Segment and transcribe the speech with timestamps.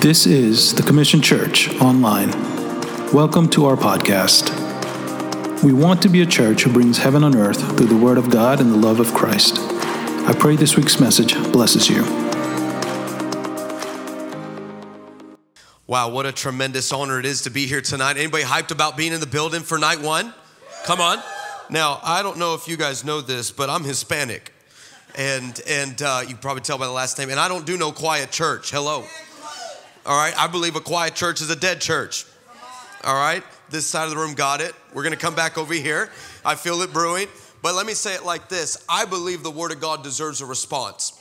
[0.00, 2.30] This is the Commission Church Online.
[3.14, 4.52] Welcome to our podcast.
[5.64, 8.28] We want to be a church who brings heaven on earth through the Word of
[8.30, 9.58] God and the love of Christ.
[9.58, 12.02] I pray this week's message blesses you.
[15.86, 18.18] Wow, what a tremendous honor it is to be here tonight.
[18.18, 20.34] Anybody hyped about being in the building for night one?
[20.84, 21.22] Come on.
[21.70, 24.52] Now, I don't know if you guys know this, but I'm Hispanic.
[25.16, 27.30] And, and uh, you probably tell by the last name.
[27.30, 28.70] And I don't do no quiet church.
[28.70, 29.06] Hello.
[30.06, 32.26] All right, I believe a quiet church is a dead church.
[33.02, 34.72] All right, this side of the room got it.
[34.94, 36.10] We're gonna come back over here.
[36.44, 37.26] I feel it brewing.
[37.60, 40.46] But let me say it like this I believe the Word of God deserves a
[40.46, 41.18] response.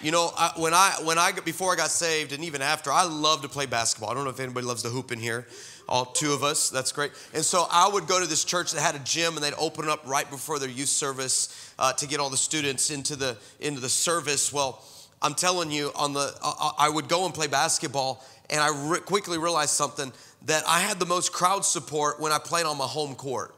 [0.00, 3.04] You know, I, when I when I before I got saved and even after, I
[3.04, 4.10] love to play basketball.
[4.10, 5.46] I don't know if anybody loves to hoop in here.
[5.86, 7.12] All two of us, that's great.
[7.34, 9.84] And so I would go to this church that had a gym, and they'd open
[9.84, 13.36] it up right before their youth service uh, to get all the students into the
[13.60, 14.54] into the service.
[14.54, 14.82] Well,
[15.26, 19.00] I'm telling you, on the uh, I would go and play basketball, and I re-
[19.00, 20.12] quickly realized something
[20.44, 23.52] that I had the most crowd support when I played on my home court.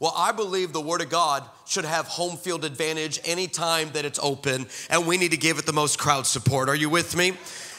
[0.00, 4.18] Well, I believe the Word of God should have home field advantage anytime that it's
[4.22, 6.68] open, and we need to give it the most crowd support.
[6.68, 7.32] Are you with me?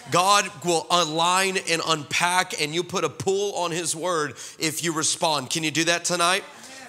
[0.09, 4.92] God will align and unpack, and you put a pull on His Word if you
[4.92, 5.52] respond.
[5.52, 6.44] Can you do that tonight?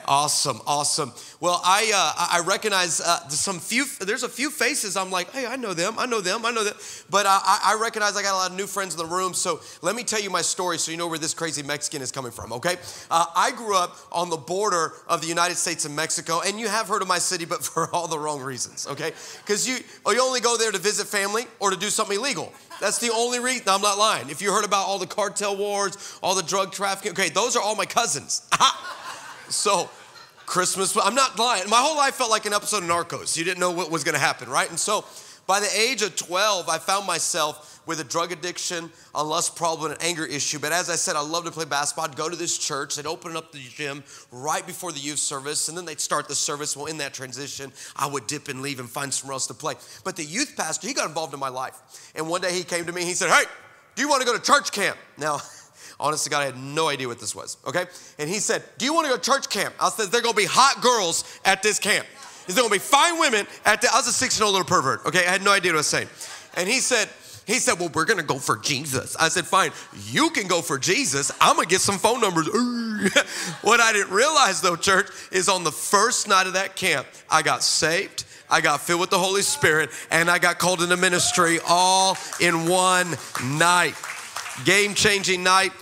[0.07, 1.13] Awesome, awesome.
[1.39, 3.85] Well, I uh, I recognize uh, some few.
[4.01, 4.97] There's a few faces.
[4.97, 5.95] I'm like, hey, I know them.
[5.99, 6.47] I know them.
[6.47, 6.75] I know them.
[7.11, 9.35] But uh, I, I recognize I got a lot of new friends in the room.
[9.35, 12.11] So let me tell you my story, so you know where this crazy Mexican is
[12.11, 12.53] coming from.
[12.55, 12.77] Okay,
[13.11, 16.69] uh, I grew up on the border of the United States and Mexico, and you
[16.69, 18.87] have heard of my city, but for all the wrong reasons.
[18.87, 19.13] Okay,
[19.45, 22.53] because you oh, you only go there to visit family or to do something illegal.
[22.81, 23.65] That's the only reason.
[23.69, 24.31] I'm not lying.
[24.31, 27.63] If you heard about all the cartel wars, all the drug trafficking, okay, those are
[27.63, 28.49] all my cousins.
[29.49, 29.89] So,
[30.47, 31.69] Christmas, I'm not lying.
[31.69, 33.37] My whole life felt like an episode of Narcos.
[33.37, 34.69] You didn't know what was gonna happen, right?
[34.71, 35.05] And so,
[35.47, 39.93] by the age of 12, I found myself with a drug addiction, a lust problem,
[39.93, 40.59] and an anger issue.
[40.59, 42.07] But as I said, I love to play basketball.
[42.07, 45.69] I'd go to this church, they'd open up the gym right before the youth service,
[45.69, 46.77] and then they'd start the service.
[46.77, 49.75] Well, in that transition, I would dip and leave and find somewhere else to play.
[50.03, 52.11] But the youth pastor, he got involved in my life.
[52.17, 53.45] And one day he came to me, he said, Hey,
[53.95, 54.97] do you wanna go to church camp?
[55.17, 55.41] Now,
[55.99, 57.87] Honest to God, I had no idea what this was, okay?
[58.19, 59.75] And he said, Do you want to go to church camp?
[59.81, 62.07] I said, There are gonna be hot girls at this camp.
[62.47, 65.07] There's gonna be fine women at the, I was a 16 year old little pervert,
[65.07, 65.27] okay?
[65.27, 66.09] I had no idea what I was saying.
[66.55, 67.09] And he said,
[67.47, 69.17] he said, Well, we're gonna go for Jesus.
[69.17, 69.71] I said, Fine,
[70.11, 71.31] you can go for Jesus.
[71.41, 72.47] I'm gonna get some phone numbers.
[73.63, 77.43] what I didn't realize though, church, is on the first night of that camp, I
[77.43, 78.25] got saved.
[78.49, 82.69] I got filled with the Holy Spirit and I got called into ministry all in
[82.69, 83.95] one night.
[84.65, 85.73] Game changing night.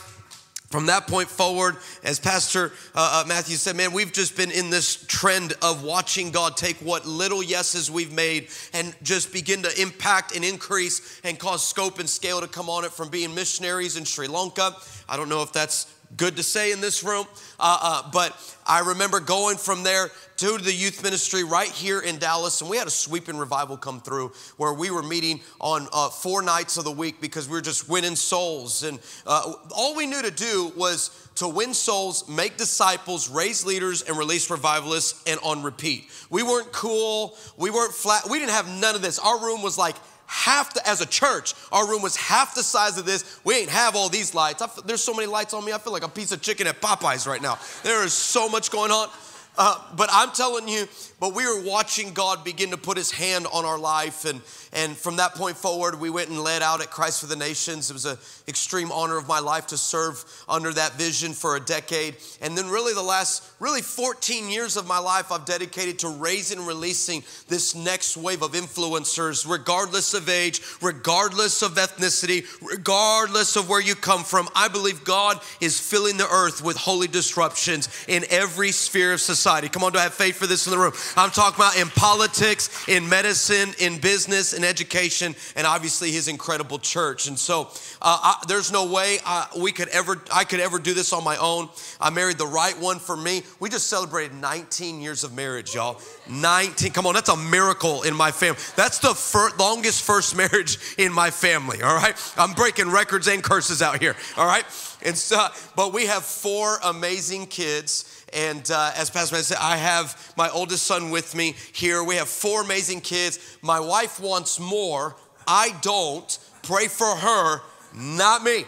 [0.75, 4.71] From that point forward, as Pastor uh, uh, Matthew said, man, we've just been in
[4.71, 9.81] this trend of watching God take what little yeses we've made and just begin to
[9.81, 13.97] impact and increase and cause scope and scale to come on it from being missionaries
[13.97, 14.75] in Sri Lanka.
[15.09, 17.27] I don't know if that's good to say in this room,
[17.59, 22.19] uh, uh, but I remember going from there to the youth ministry right here in
[22.19, 26.09] Dallas, and we had a sweeping revival come through where we were meeting on uh,
[26.09, 28.83] four nights of the week because we were just winning souls.
[28.83, 34.03] And uh, all we knew to do was to win souls, make disciples, raise leaders,
[34.03, 36.09] and release revivalists, and on repeat.
[36.31, 39.19] We weren't cool, we weren't flat, we didn't have none of this.
[39.19, 39.97] Our room was like,
[40.27, 43.41] half the, as a church, our room was half the size of this.
[43.45, 44.62] We ain't have all these lights.
[44.62, 45.73] I, there's so many lights on me.
[45.73, 47.59] I feel like a piece of chicken at Popeyes right now.
[47.83, 49.09] There is so much going on.
[49.57, 50.89] Uh, but I'm telling you,
[51.25, 54.27] but we were watching God begin to put his hand on our life.
[54.27, 54.43] And,
[54.75, 57.89] and from that point forward, we went and led out at Christ for the Nations.
[57.89, 61.61] It was an extreme honor of my life to serve under that vision for a
[61.61, 62.17] decade.
[62.43, 66.59] And then, really, the last really 14 years of my life, I've dedicated to raising
[66.59, 73.71] and releasing this next wave of influencers, regardless of age, regardless of ethnicity, regardless of
[73.71, 74.51] where you come from.
[74.55, 79.71] I believe God is filling the earth with holy disruptions in every sphere of society.
[79.71, 80.93] Come on, do I have faith for this in the room?
[81.17, 86.79] I'm talking about in politics, in medicine, in business, in education, and obviously his incredible
[86.79, 87.29] church.
[87.29, 87.69] And so
[88.03, 91.22] uh, I, there's no way I, we could ever, I could ever do this on
[91.22, 91.69] my own.
[92.01, 93.43] I married the right one for me.
[93.61, 96.01] We just celebrated 19 years of marriage, y'all.
[96.28, 96.93] 19.
[96.93, 98.60] Come on, that's a miracle in my family.
[98.77, 101.83] That's the fir- longest first marriage in my family.
[101.83, 104.17] All right, I'm breaking records and curses out here.
[104.37, 104.65] All right,
[105.03, 105.47] and so,
[105.77, 108.14] but we have four amazing kids.
[108.34, 112.03] And uh, as Pastor Matt said, I have my oldest son with me here.
[112.03, 113.59] We have four amazing kids.
[113.63, 115.16] My wife wants more.
[115.47, 116.39] I don't.
[116.63, 117.60] Pray for her,
[117.95, 118.65] not me.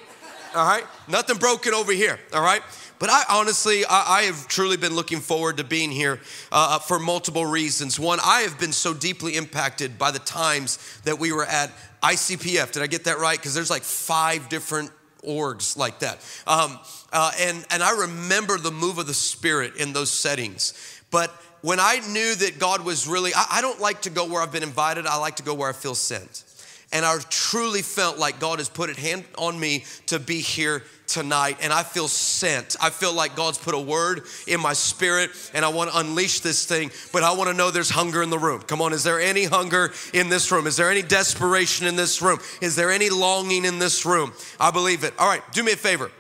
[0.55, 0.85] All right?
[1.09, 2.19] Nothing broken over here.
[2.33, 2.63] All right?
[2.99, 6.21] But I honestly, I, I, have truly been looking forward to being here
[6.51, 8.01] uh, for multiple reasons.
[8.01, 11.71] One, I have been so deeply impacted by the times that we were at
[12.03, 12.73] ICPF.
[12.73, 13.39] Did I get that right?
[13.39, 14.91] Because there's like five different
[15.27, 16.19] orgs like that.
[16.47, 16.79] Um,
[17.13, 21.03] uh, and, and I remember the move of the Spirit in those settings.
[21.11, 21.31] But
[21.63, 24.53] when I knew that God was really, I, I don't like to go where I've
[24.53, 26.45] been invited, I like to go where I feel sent.
[26.93, 30.83] And I truly felt like God has put a hand on me to be here
[31.07, 32.77] tonight and I feel sent.
[32.81, 36.41] I feel like God's put a word in my spirit and I want to unleash
[36.41, 38.63] this thing, but I want to know there's hunger in the room.
[38.63, 40.67] Come on, is there any hunger in this room?
[40.67, 42.39] Is there any desperation in this room?
[42.61, 44.33] Is there any longing in this room?
[44.61, 45.15] I believe it.
[45.19, 46.11] All right, do me a favor.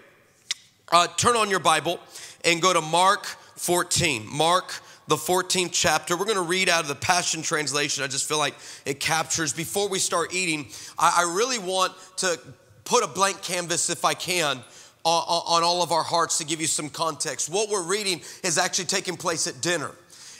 [0.90, 2.00] Uh, turn on your Bible
[2.44, 3.26] and go to Mark
[3.56, 4.26] 14.
[4.30, 4.72] Mark
[5.08, 6.16] the 14th chapter.
[6.16, 8.02] We're going to read out of the Passion Translation.
[8.02, 8.54] I just feel like
[8.84, 9.52] it captures.
[9.52, 10.66] Before we start eating,
[10.98, 12.38] I, I really want to
[12.84, 14.58] put a blank canvas, if I can,
[15.04, 15.22] on,
[15.56, 17.48] on all of our hearts to give you some context.
[17.48, 19.92] What we're reading is actually taking place at dinner.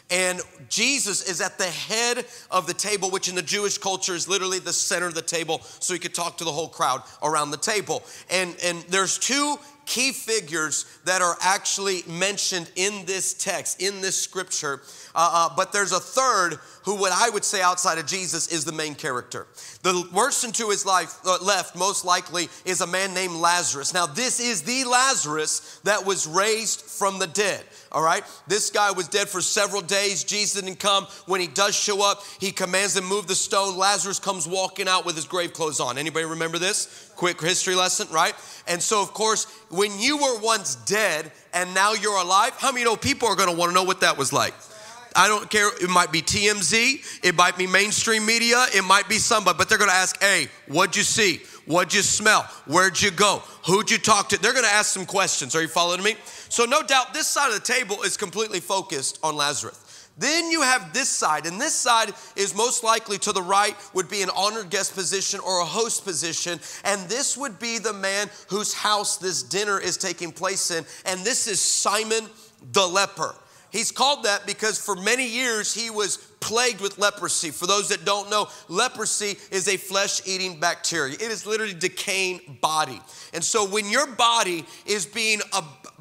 [0.08, 4.28] And Jesus is at the head of the table, which in the Jewish culture is
[4.28, 7.50] literally the center of the table, so he could talk to the whole crowd around
[7.50, 8.04] the table.
[8.30, 14.20] And, and there's two key figures that are actually mentioned in this text, in this
[14.20, 14.82] scripture.
[15.14, 18.64] Uh, uh, but there's a third who, what I would say outside of Jesus, is
[18.64, 19.46] the main character.
[19.82, 23.94] The person to his life uh, left, most likely, is a man named Lazarus.
[23.94, 27.64] Now, this is the Lazarus that was raised from the dead.
[27.92, 30.24] All right, this guy was dead for several days.
[30.24, 31.06] Jesus didn't come.
[31.26, 33.76] When he does show up, he commands them move the stone.
[33.76, 35.96] Lazarus comes walking out with his grave clothes on.
[35.96, 37.05] Anybody remember this?
[37.16, 38.34] Quick history lesson, right?
[38.68, 42.84] And so, of course, when you were once dead and now you're alive, how many
[42.84, 44.54] know people are going to want to know what that was like?
[45.16, 45.70] I don't care.
[45.80, 49.78] It might be TMZ, it might be mainstream media, it might be somebody, but they're
[49.78, 51.40] gonna ask, hey, what'd you see?
[51.64, 52.42] What'd you smell?
[52.66, 53.42] Where'd you go?
[53.66, 54.38] Who'd you talk to?
[54.40, 55.56] They're gonna ask some questions.
[55.56, 56.16] Are you following me?
[56.50, 59.85] So, no doubt, this side of the table is completely focused on Lazarus.
[60.18, 64.08] Then you have this side, and this side is most likely to the right would
[64.08, 68.30] be an honored guest position or a host position, and this would be the man
[68.48, 72.24] whose house this dinner is taking place in, and this is Simon
[72.72, 73.34] the leper.
[73.70, 77.50] He's called that because for many years he was plagued with leprosy.
[77.50, 82.58] For those that don't know, leprosy is a flesh eating bacteria, it is literally decaying
[82.62, 83.02] body.
[83.34, 85.40] And so when your body is being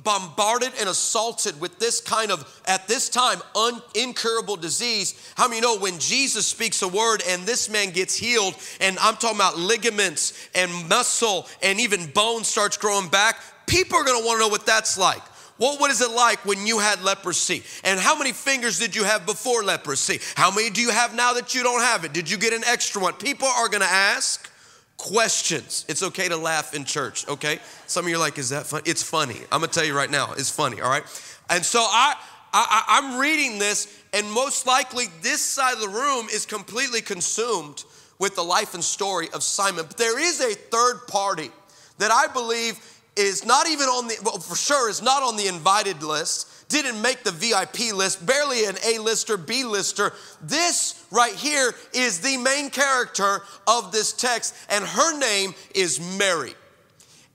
[0.06, 5.34] bombarded and assaulted with this kind of, at this time, un- incurable disease.
[5.36, 9.16] How many know when Jesus speaks a word and this man gets healed, and I'm
[9.16, 14.40] talking about ligaments and muscle and even bone starts growing back, people are gonna wanna
[14.40, 15.24] know what that's like.
[15.58, 17.64] What was it like when you had leprosy?
[17.84, 20.20] And how many fingers did you have before leprosy?
[20.36, 22.14] How many do you have now that you don't have it?
[22.14, 23.14] Did you get an extra one?
[23.14, 24.50] People are gonna ask
[24.98, 25.86] questions.
[25.88, 27.60] It's okay to laugh in church, okay?
[27.88, 28.84] Some of you are like, is that funny?
[28.86, 29.42] It's funny.
[29.52, 31.04] I'm gonna tell you right now, it's funny, all right?
[31.50, 32.16] And so I,
[32.54, 37.84] I I'm reading this, and most likely this side of the room is completely consumed
[38.20, 39.86] with the life and story of Simon.
[39.88, 41.52] But there is a third party
[41.98, 42.80] that I believe
[43.16, 47.02] is not even on the, well, for sure, is not on the invited list didn't
[47.02, 50.14] make the VIP list, barely an A lister, B lister.
[50.42, 56.54] This right here is the main character of this text, and her name is Mary.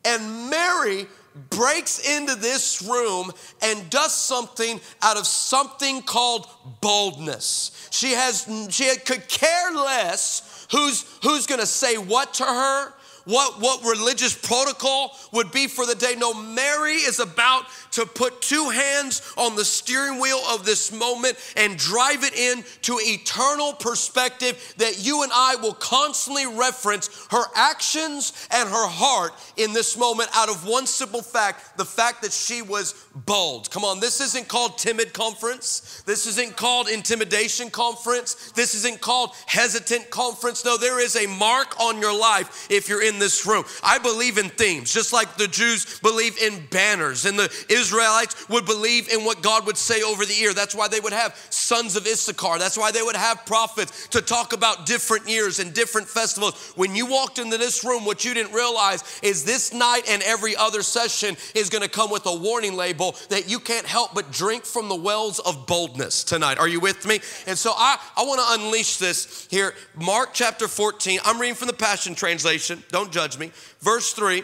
[0.05, 1.07] And Mary
[1.51, 3.31] breaks into this room
[3.63, 6.47] and does something out of something called
[6.81, 7.89] boldness.
[7.91, 12.93] She has she could care less who's who's going to say what to her
[13.31, 16.15] what, what religious protocol would be for the day.
[16.19, 21.37] No, Mary is about to put two hands on the steering wheel of this moment
[21.57, 27.45] and drive it in to eternal perspective that you and I will constantly reference her
[27.55, 32.33] actions and her heart in this moment out of one simple fact the fact that
[32.33, 33.71] she was bold.
[33.71, 36.03] Come on, this isn't called timid conference.
[36.07, 38.53] This isn't called intimidation conference.
[38.53, 40.65] This isn't called hesitant conference.
[40.65, 43.65] No, there is a mark on your life if you're in this room.
[43.83, 48.67] I believe in themes, just like the Jews believe in banners, and the Israelites would
[48.67, 50.55] believe in what God would say over the ear.
[50.55, 52.59] That's why they would have sons of Issachar.
[52.59, 56.73] That's why they would have prophets to talk about different years and different festivals.
[56.77, 60.55] When you walked into this room, what you didn't realize is this night and every
[60.55, 64.31] other session is going to come with a warning label that you can't help but
[64.31, 66.59] drink from the wells of boldness tonight.
[66.59, 67.21] Are you with me?
[67.47, 69.75] And so I, I want to unleash this here.
[69.95, 71.21] Mark chapter 14.
[71.25, 72.83] I'm reading from the Passion Translation.
[72.91, 73.53] Don't judge me.
[73.81, 74.43] Verse 3.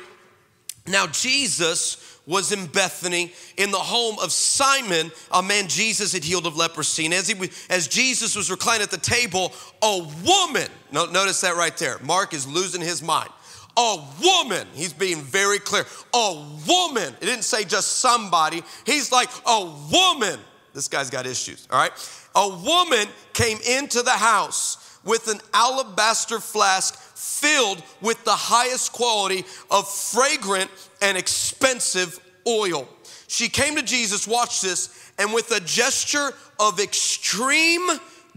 [0.89, 6.47] Now, Jesus was in Bethany in the home of Simon, a man Jesus had healed
[6.47, 7.05] of leprosy.
[7.05, 9.53] And as, he, as Jesus was reclining at the table,
[9.83, 11.99] a woman, no, notice that right there.
[12.01, 13.31] Mark is losing his mind.
[13.79, 15.85] A woman, he's being very clear.
[16.15, 18.63] A woman, it didn't say just somebody.
[18.85, 20.41] He's like, a woman.
[20.73, 21.93] This guy's got issues, all right?
[22.35, 29.45] A woman came into the house with an alabaster flask filled with the highest quality
[29.71, 30.71] of fragrant
[31.01, 32.89] and expensive oil.
[33.27, 36.31] She came to Jesus, watch this, and with a gesture
[36.61, 37.89] of extreme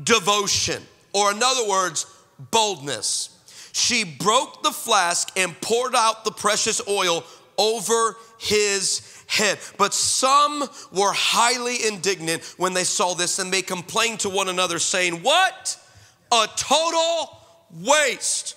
[0.02, 0.82] devotion,
[1.14, 2.06] or in other words,
[2.52, 3.38] boldness,
[3.74, 7.24] she broke the flask and poured out the precious oil
[7.58, 9.60] over his head.
[9.78, 14.80] But some were highly indignant when they saw this and they complained to one another,
[14.80, 15.78] saying, What?
[16.32, 17.38] A total
[17.82, 18.56] waste.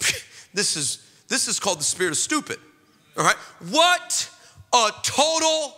[0.54, 2.58] this is this is called the spirit of stupid.
[3.16, 3.36] All right?
[3.70, 4.30] What
[4.72, 5.74] a total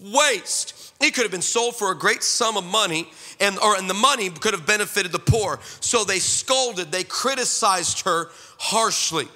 [0.00, 0.92] waste.
[1.00, 3.08] It could have been sold for a great sum of money,
[3.40, 5.58] and or and the money could have benefited the poor.
[5.80, 8.28] So they scolded, they criticized her
[8.58, 9.28] harshly.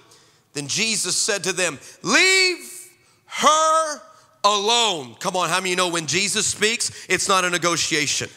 [0.54, 2.88] Then Jesus said to them, Leave
[3.26, 4.00] her
[4.44, 5.14] alone.
[5.20, 8.28] Come on, how many you know when Jesus speaks, it's not a negotiation?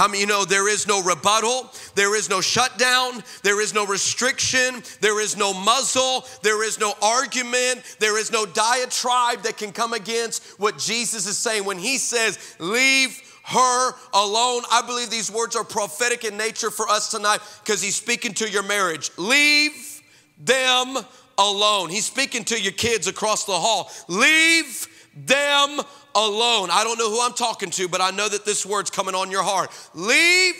[0.00, 3.84] How many you know there is no rebuttal, there is no shutdown, there is no
[3.84, 9.72] restriction, there is no muzzle, there is no argument, there is no diatribe that can
[9.72, 14.62] come against what Jesus is saying when he says, Leave her alone.
[14.72, 18.48] I believe these words are prophetic in nature for us tonight because he's speaking to
[18.48, 19.10] your marriage.
[19.18, 20.00] Leave
[20.38, 20.96] them
[21.36, 21.90] alone.
[21.90, 23.90] He's speaking to your kids across the hall.
[24.08, 25.78] Leave them
[26.14, 26.70] alone.
[26.70, 29.30] I don't know who I'm talking to, but I know that this word's coming on
[29.30, 29.70] your heart.
[29.94, 30.54] Leave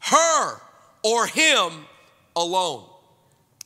[0.00, 0.60] her
[1.02, 1.86] or him
[2.34, 2.84] alone.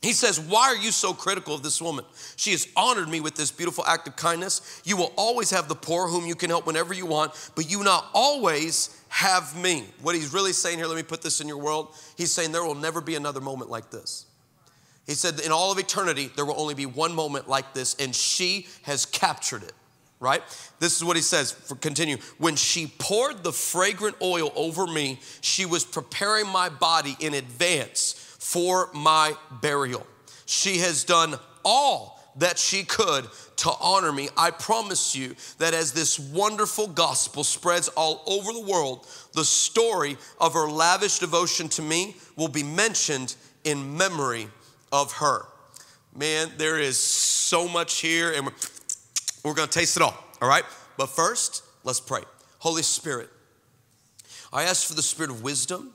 [0.01, 2.05] He says, Why are you so critical of this woman?
[2.35, 4.81] She has honored me with this beautiful act of kindness.
[4.83, 7.83] You will always have the poor whom you can help whenever you want, but you
[7.83, 9.85] not always have me.
[10.01, 11.93] What he's really saying here, let me put this in your world.
[12.17, 14.25] He's saying there will never be another moment like this.
[15.05, 18.15] He said, In all of eternity, there will only be one moment like this, and
[18.15, 19.73] she has captured it
[20.21, 20.41] right?
[20.79, 21.51] This is what he says.
[21.51, 22.17] For continue.
[22.37, 28.13] When she poured the fragrant oil over me, she was preparing my body in advance
[28.39, 30.07] for my burial.
[30.45, 31.35] She has done
[31.65, 34.29] all that she could to honor me.
[34.37, 40.17] I promise you that as this wonderful gospel spreads all over the world, the story
[40.39, 44.47] of her lavish devotion to me will be mentioned in memory
[44.91, 45.45] of her.
[46.15, 48.49] Man, there is so much here, and
[49.43, 50.63] we're we're gonna taste it all, all right?
[50.97, 52.21] But first, let's pray.
[52.59, 53.29] Holy Spirit,
[54.53, 55.91] I ask for the spirit of wisdom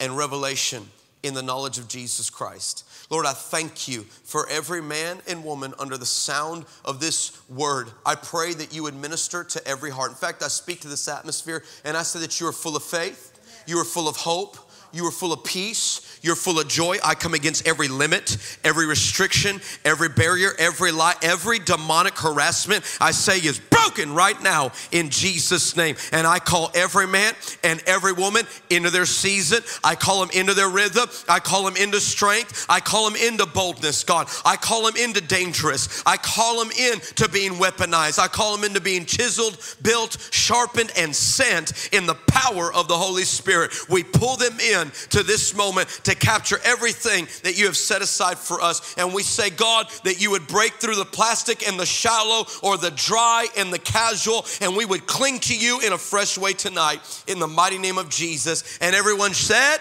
[0.00, 0.88] and revelation
[1.22, 2.84] in the knowledge of Jesus Christ.
[3.10, 7.88] Lord, I thank you for every man and woman under the sound of this word.
[8.04, 10.10] I pray that you would minister to every heart.
[10.10, 12.82] In fact, I speak to this atmosphere and I say that you are full of
[12.82, 14.56] faith, you are full of hope,
[14.92, 16.96] you are full of peace, you're full of joy.
[17.04, 22.82] I come against every limit, every restriction, every barrier, every lie, every demonic harassment.
[22.98, 25.96] I say is broken right now in Jesus' name.
[26.12, 29.62] And I call every man and every woman into their season.
[29.82, 31.08] I call them into their rhythm.
[31.28, 32.66] I call them into strength.
[32.68, 34.28] I call them into boldness, God.
[34.44, 36.02] I call them into dangerous.
[36.06, 38.18] I call them into being weaponized.
[38.18, 42.96] I call them into being chiseled, built, sharpened, and sent in the power of the
[42.96, 43.72] Holy Spirit.
[43.88, 48.38] We pull them in to this moment to capture everything that you have set aside
[48.38, 48.94] for us.
[48.96, 52.76] And we say, God, that you would break through the plastic and the shallow or
[52.76, 56.52] the dry and the casual, and we would cling to you in a fresh way
[56.52, 58.78] tonight in the mighty name of Jesus.
[58.80, 59.78] And everyone said,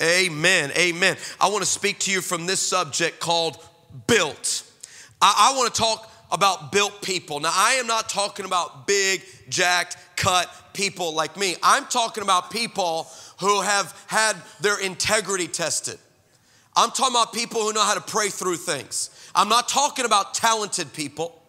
[0.00, 0.70] Amen.
[0.70, 0.72] Amen.
[0.76, 1.16] Amen.
[1.40, 3.58] I want to speak to you from this subject called
[4.06, 4.64] built.
[5.20, 7.40] I, I want to talk about built people.
[7.40, 11.56] Now, I am not talking about big, jacked, cut people like me.
[11.62, 13.06] I'm talking about people
[13.38, 15.98] who have had their integrity tested.
[16.74, 19.10] I'm talking about people who know how to pray through things.
[19.34, 21.41] I'm not talking about talented people.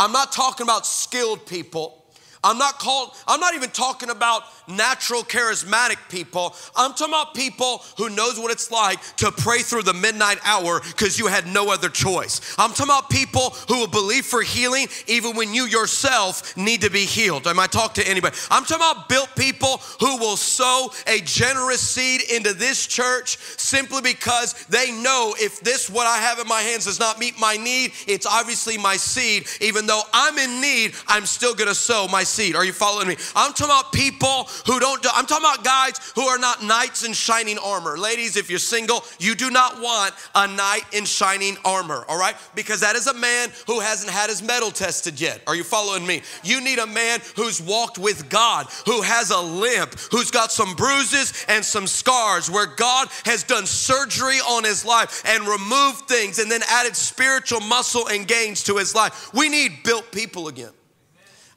[0.00, 1.99] I'm not talking about skilled people.
[2.42, 6.54] I'm not called, I'm not even talking about natural charismatic people.
[6.74, 10.80] I'm talking about people who knows what it's like to pray through the midnight hour
[10.80, 12.54] because you had no other choice.
[12.56, 16.90] I'm talking about people who will believe for healing even when you yourself need to
[16.90, 17.46] be healed.
[17.46, 18.36] Am I talking to anybody?
[18.50, 24.00] I'm talking about built people who will sow a generous seed into this church simply
[24.00, 27.58] because they know if this what I have in my hands does not meet my
[27.58, 29.46] need, it's obviously my seed.
[29.60, 32.56] Even though I'm in need, I'm still gonna sow my seed.
[32.56, 33.16] Are you following me?
[33.34, 37.04] I'm talking about people who don't do, I'm talking about guys who are not knights
[37.04, 37.98] in shining armor.
[37.98, 42.36] Ladies, if you're single, you do not want a knight in shining armor, all right?
[42.54, 45.42] Because that is a man who hasn't had his metal tested yet.
[45.46, 46.22] Are you following me?
[46.44, 50.74] You need a man who's walked with God, who has a limp, who's got some
[50.74, 56.38] bruises and some scars, where God has done surgery on his life and removed things
[56.38, 59.32] and then added spiritual muscle and gains to his life.
[59.34, 60.72] We need built people again.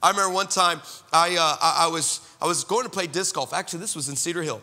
[0.03, 0.81] I remember one time
[1.13, 3.53] I, uh, I, I, was, I was going to play disc golf.
[3.53, 4.61] Actually, this was in Cedar Hill.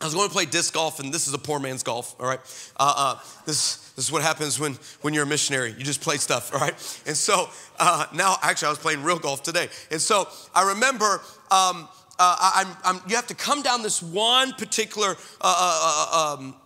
[0.00, 2.26] I was going to play disc golf, and this is a poor man's golf, all
[2.26, 2.40] right?
[2.76, 5.74] Uh, uh, this, this is what happens when, when you're a missionary.
[5.78, 6.74] You just play stuff, all right?
[7.06, 7.48] And so
[7.78, 9.68] uh, now, actually, I was playing real golf today.
[9.90, 11.88] And so I remember um,
[12.18, 16.56] uh, I'm, I'm, you have to come down this one particular uh, um,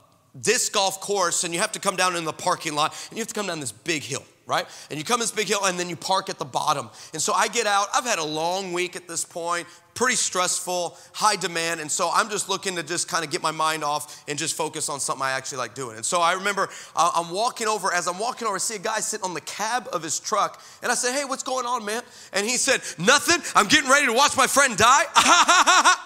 [0.40, 3.20] disc golf course, and you have to come down in the parking lot, and you
[3.20, 4.66] have to come down this big hill right?
[4.90, 6.90] And you come this big hill and then you park at the bottom.
[7.12, 7.88] And so I get out.
[7.94, 11.80] I've had a long week at this point, pretty stressful, high demand.
[11.80, 14.56] And so I'm just looking to just kind of get my mind off and just
[14.56, 15.96] focus on something I actually like doing.
[15.96, 18.80] And so I remember uh, I'm walking over, as I'm walking over, I see a
[18.80, 20.62] guy sitting on the cab of his truck.
[20.82, 22.02] And I said, Hey, what's going on, man?
[22.32, 23.40] And he said, Nothing.
[23.54, 25.04] I'm getting ready to watch my friend die.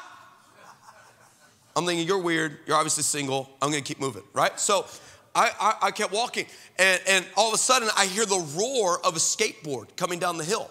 [1.76, 2.58] I'm thinking, You're weird.
[2.66, 3.50] You're obviously single.
[3.62, 4.58] I'm going to keep moving, right?
[4.58, 4.86] So
[5.36, 6.46] I, I, I kept walking,
[6.78, 10.38] and, and all of a sudden, I hear the roar of a skateboard coming down
[10.38, 10.70] the hill.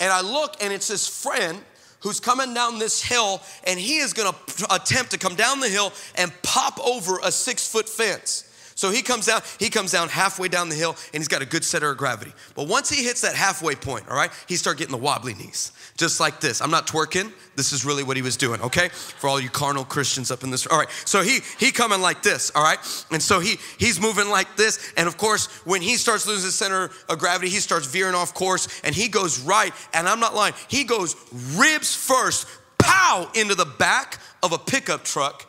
[0.00, 1.60] And I look, and it's this friend
[2.00, 4.34] who's coming down this hill, and he is gonna
[4.70, 8.51] attempt to come down the hill and pop over a six foot fence.
[8.82, 11.46] So he comes down, he comes down halfway down the hill and he's got a
[11.46, 12.32] good center of gravity.
[12.56, 15.70] But once he hits that halfway point, all right, he start getting the wobbly knees.
[15.96, 16.60] Just like this.
[16.60, 17.30] I'm not twerking.
[17.54, 18.88] This is really what he was doing, okay?
[18.88, 20.66] For all you carnal Christians up in this.
[20.66, 20.88] All right.
[21.04, 22.80] So he he coming like this, all right?
[23.12, 24.92] And so he he's moving like this.
[24.96, 28.34] And of course, when he starts losing his center of gravity, he starts veering off
[28.34, 29.72] course and he goes right.
[29.94, 31.14] And I'm not lying, he goes
[31.54, 32.48] ribs first,
[32.78, 35.46] pow, into the back of a pickup truck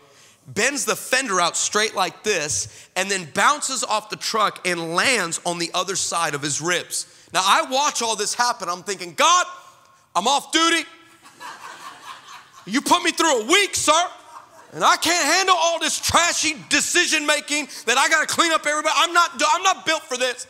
[0.47, 5.39] bends the fender out straight like this, and then bounces off the truck and lands
[5.45, 7.27] on the other side of his ribs.
[7.33, 8.69] Now, I watch all this happen.
[8.69, 9.45] I'm thinking, God,
[10.15, 10.83] I'm off duty.
[12.65, 14.07] You put me through a week, sir,
[14.71, 18.65] and I can't handle all this trashy decision making that I got to clean up
[18.65, 18.93] everybody.
[18.95, 20.47] I'm not, I'm not built for this,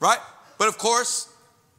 [0.00, 0.18] right?
[0.58, 1.28] But of course,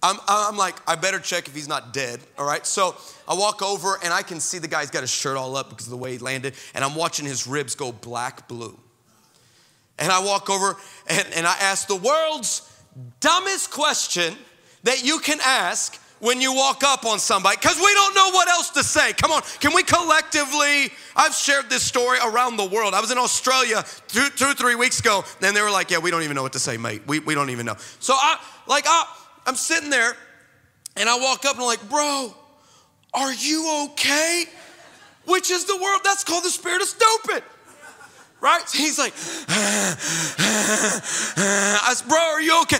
[0.01, 2.65] I'm, I'm like, I better check if he's not dead, all right?
[2.65, 2.95] So
[3.27, 5.87] I walk over and I can see the guy's got his shirt all up because
[5.87, 8.79] of the way he landed, and I'm watching his ribs go black blue.
[9.97, 10.77] And I walk over
[11.07, 12.65] and, and I ask the world's
[13.19, 14.33] dumbest question
[14.83, 18.47] that you can ask when you walk up on somebody because we don't know what
[18.47, 19.13] else to say.
[19.13, 20.93] Come on, can we collectively?
[21.15, 22.93] I've shared this story around the world.
[22.93, 26.11] I was in Australia two, two three weeks ago, and they were like, Yeah, we
[26.11, 27.01] don't even know what to say, mate.
[27.07, 27.75] We, we don't even know.
[27.99, 29.05] So I, like, I,
[29.49, 30.15] I'm sitting there
[30.95, 32.35] and I walk up and I'm like, bro,
[33.15, 34.43] are you okay?
[35.25, 37.41] Which is the world, that's called the spirit of stupid.
[38.41, 38.69] Right?
[38.69, 39.11] So he's like,
[40.59, 42.77] I said, bro, are you okay?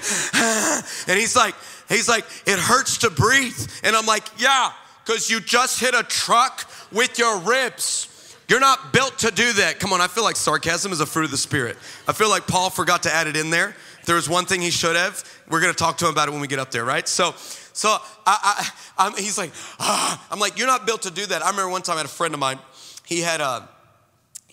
[1.08, 1.55] And he's like,
[1.88, 3.58] he's like, it hurts to breathe.
[3.84, 4.71] And I'm like, yeah,
[5.03, 8.36] because you just hit a truck with your ribs.
[8.47, 9.79] You're not built to do that.
[9.79, 11.77] Come on, I feel like sarcasm is a fruit of the spirit.
[12.08, 13.75] I feel like Paul forgot to add it in there
[14.10, 16.42] there was one thing he should have, we're gonna talk to him about it when
[16.42, 17.08] we get up there, right?
[17.08, 17.34] So,
[17.74, 20.28] so I, I, he's like, ah.
[20.32, 21.44] I'm like, you're not built to do that.
[21.44, 22.60] I remember one time I had a friend of mine,
[23.06, 23.68] he had a,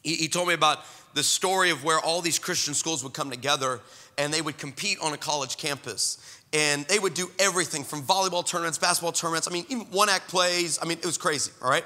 [0.03, 0.81] he, he told me about
[1.15, 3.81] the story of where all these Christian schools would come together
[4.19, 6.19] and they would compete on a college campus.
[6.53, 9.49] And they would do everything from volleyball tournaments, basketball tournaments.
[9.49, 10.79] I mean, even one act plays.
[10.81, 11.85] I mean, it was crazy, all right?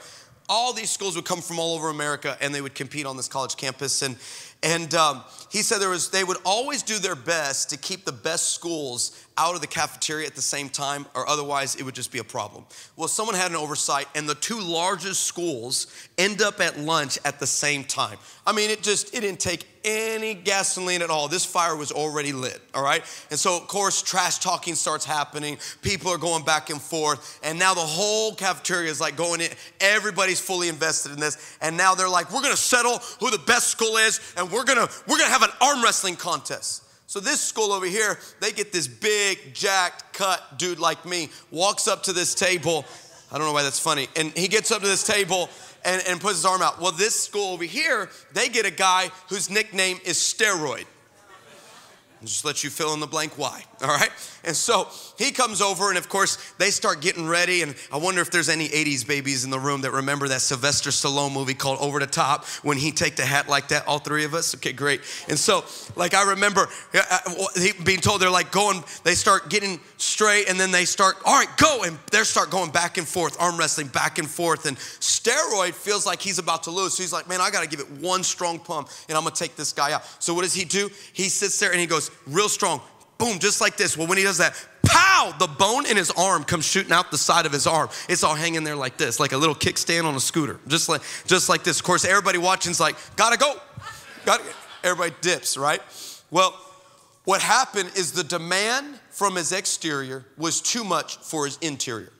[0.49, 3.29] All these schools would come from all over America and they would compete on this
[3.29, 4.03] college campus.
[4.03, 4.16] And,
[4.62, 8.12] and um, he said there was, they would always do their best to keep the
[8.12, 12.12] best schools out of the cafeteria at the same time, or otherwise it would just
[12.12, 12.64] be a problem.
[12.96, 15.87] Well, someone had an oversight, and the two largest schools
[16.18, 18.18] end up at lunch at the same time.
[18.46, 21.27] I mean, it just it didn't take any gasoline at all.
[21.27, 23.03] This fire was already lit, all right?
[23.31, 25.57] And so, of course, trash talking starts happening.
[25.81, 29.49] People are going back and forth, and now the whole cafeteria is like going in.
[29.81, 33.68] Everybody's fully invested in this, and now they're like, we're gonna settle who the best
[33.68, 36.84] school is, and we're gonna we're gonna have an arm wrestling contest.
[37.06, 41.88] So this school over here, they get this big, jacked, cut dude like me, walks
[41.88, 42.84] up to this table.
[43.32, 44.06] I don't know why that's funny.
[44.14, 45.48] And he gets up to this table
[45.84, 46.80] and, and puts his arm out.
[46.80, 50.84] Well, this school over here, they get a guy whose nickname is Steroid.
[52.22, 54.11] Just let you fill in the blank why, all right?
[54.44, 57.62] And so he comes over, and of course, they start getting ready.
[57.62, 60.90] And I wonder if there's any 80s babies in the room that remember that Sylvester
[60.90, 64.24] Stallone movie called Over the Top when he take the hat like that, all three
[64.24, 64.54] of us?
[64.54, 65.00] Okay, great.
[65.28, 65.64] And so,
[65.96, 67.18] like, I remember uh,
[67.85, 71.56] being told they're like going, they start getting straight, and then they start, all right,
[71.56, 71.85] go.
[71.85, 74.66] And they start going back and forth, arm wrestling back and forth.
[74.66, 76.94] And steroid feels like he's about to lose.
[76.94, 79.35] So he's like, man, I got to give it one strong pump, and I'm going
[79.35, 80.02] to take this guy out.
[80.22, 80.90] So what does he do?
[81.14, 82.81] He sits there and he goes, real strong.
[83.18, 83.96] Boom, just like this.
[83.96, 87.18] Well, when he does that, pow, the bone in his arm comes shooting out the
[87.18, 87.90] side of his arm.
[88.09, 91.03] It's all hanging there like this, like a little kickstand on a scooter, just like
[91.27, 91.79] just like this.
[91.79, 93.55] Of course, everybody watching's like, gotta go,
[94.25, 94.42] gotta.
[94.83, 95.83] Everybody dips, right?
[96.31, 96.59] Well,
[97.25, 102.12] what happened is the demand from his exterior was too much for his interior.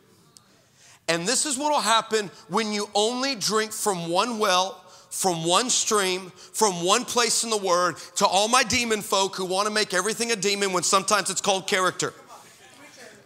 [1.09, 5.69] And this is what will happen when you only drink from one well from one
[5.69, 9.75] stream, from one place in the Word, to all my demon folk who want to
[9.75, 12.15] make everything a demon when sometimes it's called character.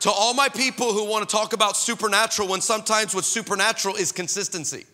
[0.01, 4.13] To all my people who want to talk about supernatural when sometimes what's supernatural is
[4.13, 4.85] consistency.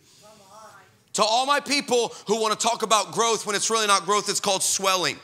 [1.14, 4.28] To all my people who want to talk about growth when it's really not growth,
[4.28, 5.16] it's called swelling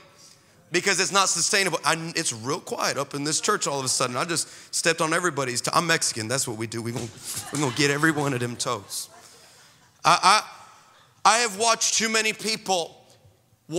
[0.72, 1.78] because it's not sustainable.
[1.84, 4.16] I, it's real quiet up in this church all of a sudden.
[4.16, 5.62] I just stepped on everybody's.
[5.72, 6.26] I'm Mexican.
[6.26, 6.82] That's what we do.
[6.82, 7.08] We're going
[7.52, 9.08] we're gonna get every one of them toes.
[10.04, 10.55] I, I,
[11.26, 13.04] I have watched too many people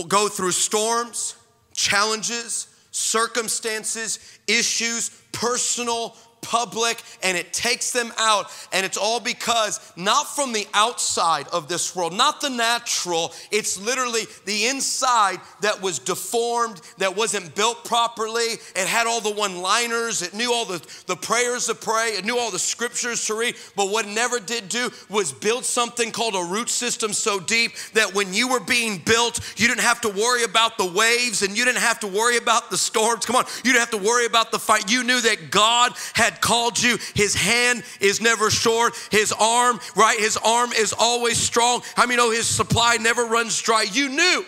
[0.06, 1.34] go through storms,
[1.72, 8.46] challenges, circumstances, issues, personal public and it takes them out.
[8.72, 13.80] And it's all because not from the outside of this world, not the natural, it's
[13.80, 18.58] literally the inside that was deformed, that wasn't built properly.
[18.76, 22.24] It had all the one liners, it knew all the, the prayers to pray, it
[22.24, 23.54] knew all the scriptures to read.
[23.76, 27.72] But what it never did do was build something called a root system so deep
[27.94, 31.56] that when you were being built, you didn't have to worry about the waves and
[31.56, 33.26] you didn't have to worry about the storms.
[33.26, 34.90] Come on, you didn't have to worry about the fight.
[34.90, 36.98] You knew that God had had called you.
[37.14, 38.94] His hand is never short.
[39.10, 40.18] His arm, right?
[40.18, 41.82] His arm is always strong.
[41.96, 43.86] How many know his supply never runs dry?
[43.90, 44.44] You knew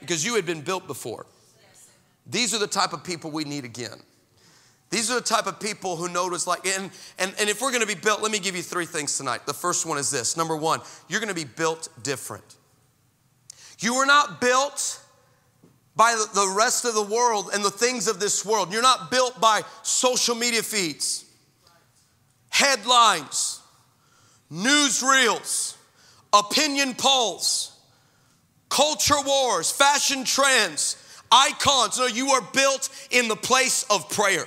[0.00, 1.26] because you had been built before.
[2.26, 3.98] These are the type of people we need again.
[4.90, 7.86] These are the type of people who notice, like, and, and, and if we're gonna
[7.86, 9.44] be built, let me give you three things tonight.
[9.44, 12.56] The first one is this number one, you're gonna be built different.
[13.80, 15.02] You were not built
[15.96, 18.72] by the rest of the world and the things of this world.
[18.72, 21.24] You're not built by social media feeds,
[22.50, 23.60] headlines,
[24.52, 25.76] newsreels,
[26.32, 27.72] opinion polls,
[28.68, 30.96] culture wars, fashion trends,
[31.32, 31.98] icons.
[31.98, 34.46] No, you are built in the place of prayer.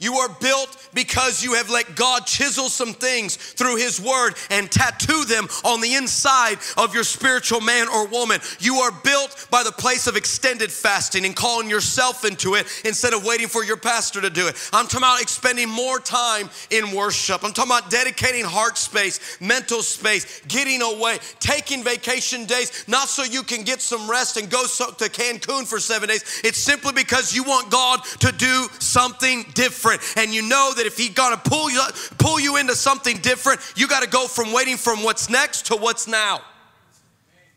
[0.00, 4.70] You are built because you have let God chisel some things through His Word and
[4.70, 8.40] tattoo them on the inside of your spiritual man or woman.
[8.60, 13.12] You are built by the place of extended fasting and calling yourself into it instead
[13.12, 14.56] of waiting for your pastor to do it.
[14.72, 17.44] I'm talking about expending more time in worship.
[17.44, 23.22] I'm talking about dedicating heart space, mental space, getting away, taking vacation days, not so
[23.22, 26.40] you can get some rest and go to Cancun for seven days.
[26.42, 30.18] It's simply because you want God to do something different different.
[30.18, 31.80] And you know that if He gonna pull you
[32.18, 35.76] pull you into something different, you got to go from waiting from what's next to
[35.76, 36.42] what's now.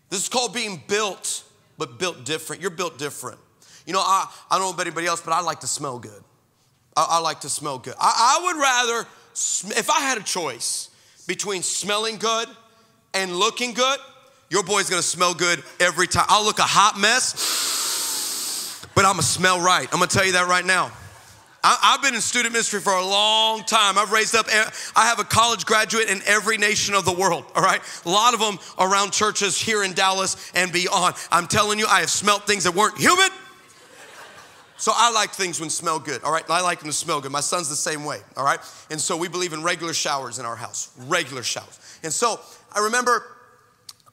[0.09, 1.43] This is called being built,
[1.77, 2.61] but built different.
[2.61, 3.39] You're built different.
[3.85, 6.23] You know, I, I don't know about anybody else, but I like to smell good.
[6.95, 7.95] I, I like to smell good.
[7.99, 9.07] I, I would rather,
[9.77, 10.89] if I had a choice
[11.27, 12.47] between smelling good
[13.13, 13.99] and looking good,
[14.49, 16.25] your boy's gonna smell good every time.
[16.29, 19.87] I'll look a hot mess, but I'm gonna smell right.
[19.91, 20.91] I'm gonna tell you that right now.
[21.63, 23.97] I, have been in student ministry for a long time.
[23.97, 27.45] I've raised up, eh, I have a college graduate in every nation of the world,
[27.55, 27.81] all right?
[28.05, 31.15] A lot of them around churches here in Dallas and beyond.
[31.31, 33.29] I'm telling you, I have smelt things that weren't human.
[34.75, 36.43] So I like things when smell good, all right?
[36.49, 37.31] I like them to smell good.
[37.31, 38.59] My son's the same way, all right?
[38.91, 41.79] And so we believe in regular showers in our house, regular showers.
[42.03, 42.41] And so
[42.75, 43.25] I remember,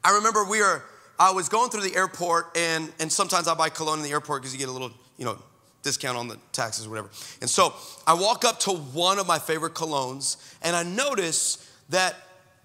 [0.04, 0.84] I remember we were,
[1.18, 4.42] I was going through the airport and, and sometimes I buy cologne in the airport
[4.42, 5.42] because you get a little, you know,
[5.82, 7.10] discount on the taxes or whatever.
[7.40, 7.74] And so
[8.06, 12.14] I walk up to one of my favorite colognes and I notice that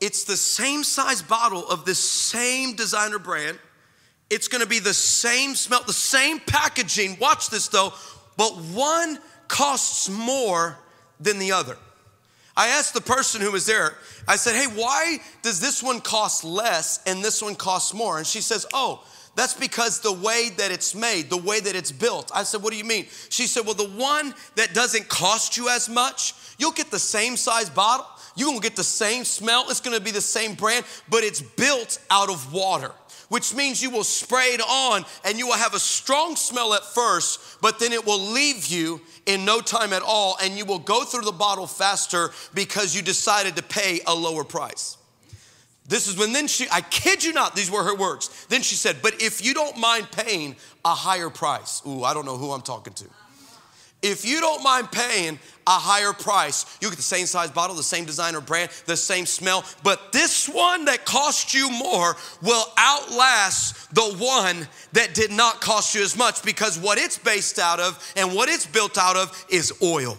[0.02, 3.58] it's the same size bottle of this same designer brand.
[4.30, 7.18] It's gonna be the same smell, the same packaging.
[7.20, 7.94] Watch this though,
[8.38, 10.78] but one costs more
[11.20, 11.78] than the other.
[12.58, 13.96] I asked the person who was there,
[14.28, 18.18] I said, hey, why does this one cost less and this one costs more?
[18.18, 19.04] And she says, oh,
[19.36, 22.32] that's because the way that it's made, the way that it's built.
[22.34, 23.06] I said, What do you mean?
[23.30, 27.36] She said, Well, the one that doesn't cost you as much, you'll get the same
[27.36, 31.24] size bottle, you're gonna get the same smell, it's gonna be the same brand, but
[31.24, 32.92] it's built out of water.
[33.28, 36.84] Which means you will spray it on and you will have a strong smell at
[36.84, 40.80] first, but then it will leave you in no time at all, and you will
[40.80, 44.98] go through the bottle faster because you decided to pay a lower price.
[45.88, 48.46] This is when then she, I kid you not, these were her words.
[48.50, 52.26] Then she said, But if you don't mind paying a higher price, ooh, I don't
[52.26, 53.06] know who I'm talking to.
[54.02, 57.82] If you don't mind paying a higher price, you get the same size bottle, the
[57.82, 63.94] same designer brand, the same smell, but this one that cost you more will outlast
[63.96, 68.14] the one that did not cost you as much because what it's based out of
[68.16, 70.18] and what it's built out of is oil.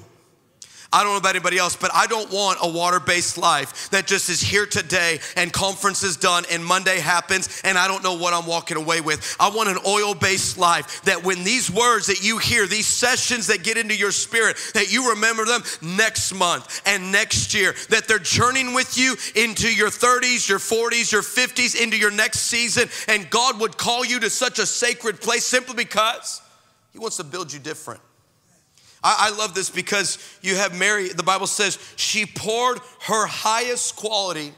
[0.92, 4.06] I don't know about anybody else, but I don't want a water based life that
[4.06, 8.14] just is here today and conference is done and Monday happens and I don't know
[8.14, 9.36] what I'm walking away with.
[9.40, 13.48] I want an oil based life that when these words that you hear, these sessions
[13.48, 18.06] that get into your spirit, that you remember them next month and next year, that
[18.06, 22.88] they're journeying with you into your 30s, your 40s, your 50s, into your next season.
[23.08, 26.40] And God would call you to such a sacred place simply because
[26.92, 28.00] He wants to build you different.
[29.02, 33.96] I, I love this because you have Mary, the Bible says, she poured her highest
[33.96, 34.52] quality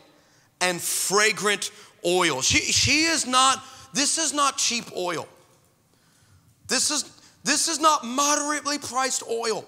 [0.61, 1.71] and fragrant
[2.05, 2.43] oil.
[2.43, 5.29] She, she is not, this is not cheap oil.
[6.69, 7.11] This is,
[7.45, 9.65] this is not moderately priced oil.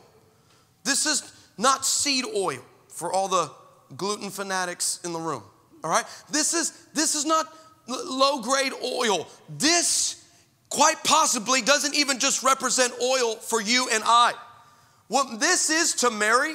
[0.85, 3.51] This is not seed oil for all the
[3.97, 5.43] gluten fanatics in the room.
[5.83, 6.05] All right?
[6.31, 7.53] This is this is not
[7.87, 9.27] low grade oil.
[9.49, 10.25] This
[10.69, 14.33] quite possibly doesn't even just represent oil for you and I.
[15.11, 16.55] What this is to Mary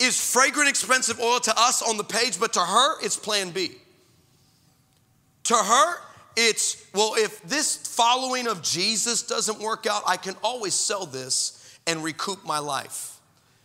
[0.00, 3.70] is fragrant, expensive oil to us on the page, but to her, it's plan B.
[5.44, 5.94] To her,
[6.36, 11.78] it's, well, if this following of Jesus doesn't work out, I can always sell this
[11.86, 13.20] and recoup my life.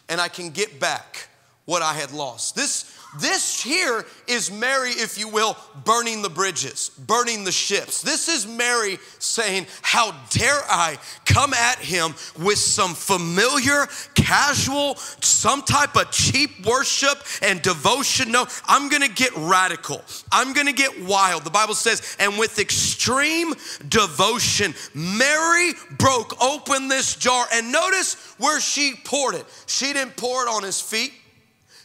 [0.07, 1.27] And I can get back
[1.65, 2.55] what I had lost.
[2.55, 8.01] This this here is Mary, if you will, burning the bridges, burning the ships.
[8.01, 15.61] This is Mary saying, How dare I come at him with some familiar, casual, some
[15.61, 18.31] type of cheap worship and devotion?
[18.31, 20.01] No, I'm gonna get radical.
[20.31, 21.43] I'm gonna get wild.
[21.43, 23.53] The Bible says, and with extreme
[23.89, 27.45] devotion, Mary broke open this jar.
[27.53, 29.45] And notice where she poured it.
[29.67, 31.13] She didn't pour it on his feet.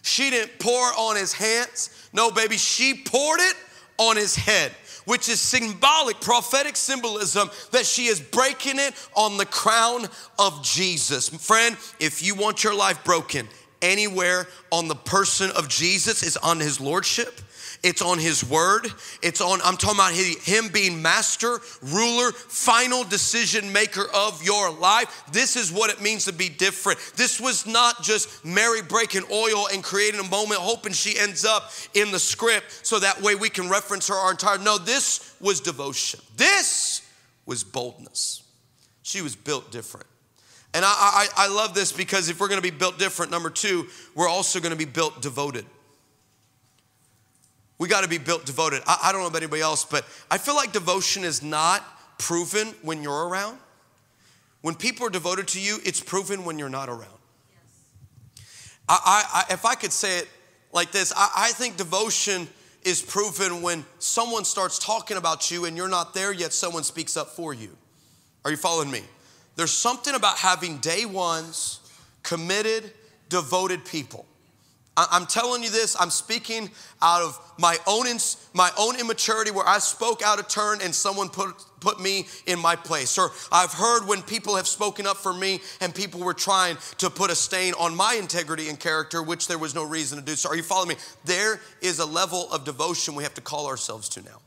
[0.09, 2.09] She didn't pour on his hands.
[2.13, 3.55] No, baby, she poured it
[3.99, 4.73] on his head,
[5.05, 10.07] which is symbolic, prophetic symbolism that she is breaking it on the crown
[10.39, 11.29] of Jesus.
[11.29, 13.49] Friend, if you want your life broken
[13.83, 17.41] anywhere on the person of Jesus, is on his lordship
[17.83, 18.89] it's on His Word.
[19.23, 25.25] It's on, I'm talking about Him being master, ruler, final decision maker of your life.
[25.33, 26.99] This is what it means to be different.
[27.17, 31.71] This was not just Mary breaking oil and creating a moment, hoping she ends up
[31.95, 34.59] in the script so that way we can reference her our entire.
[34.59, 36.21] No, this was devotion.
[36.37, 37.03] This
[37.47, 38.43] was boldness.
[39.03, 40.07] She was built different.
[40.75, 43.87] And I, I, I love this because if we're gonna be built different, number two,
[44.15, 45.65] we're also gonna be built devoted.
[47.79, 48.83] We got to be built devoted.
[48.87, 51.85] I, I, don't know about anybody else, but I feel like devotion is not
[52.19, 53.59] proven when you're around.
[54.63, 57.07] When people are devoted to you, it's proven when you're not around.
[57.51, 58.75] Yes.
[58.89, 60.29] I, I, if I could say it
[60.73, 62.49] like this, I think devotion
[62.83, 67.17] is proven when someone starts talking about you and you're not there yet, someone speaks
[67.17, 67.77] up for you.
[68.45, 69.03] Are you following me?
[69.57, 71.81] There's something about having day ones,
[72.23, 72.93] committed,
[73.29, 74.27] devoted people.
[75.11, 78.07] I'm telling you this, I'm speaking out of my own,
[78.53, 82.59] my own immaturity where I spoke out of turn and someone put, put me in
[82.59, 83.17] my place.
[83.17, 87.11] Or I've heard when people have spoken up for me and people were trying to
[87.11, 90.35] put a stain on my integrity and character, which there was no reason to do.
[90.35, 90.97] So, are you following me?
[91.25, 94.41] There is a level of devotion we have to call ourselves to now.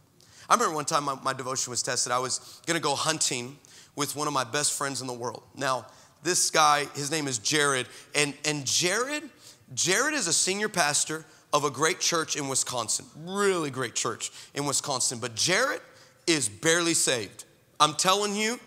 [0.50, 2.12] I remember one time my, my devotion was tested.
[2.12, 3.58] I was gonna go hunting
[3.96, 5.44] with one of my best friends in the world.
[5.56, 5.86] Now,
[6.24, 9.24] this guy, his name is Jared, and, and Jared,
[9.74, 14.66] Jared is a senior pastor of a great church in Wisconsin, really great church in
[14.66, 15.82] Wisconsin, but Jared
[16.28, 17.46] is barely saved.
[17.80, 18.60] I'm telling you,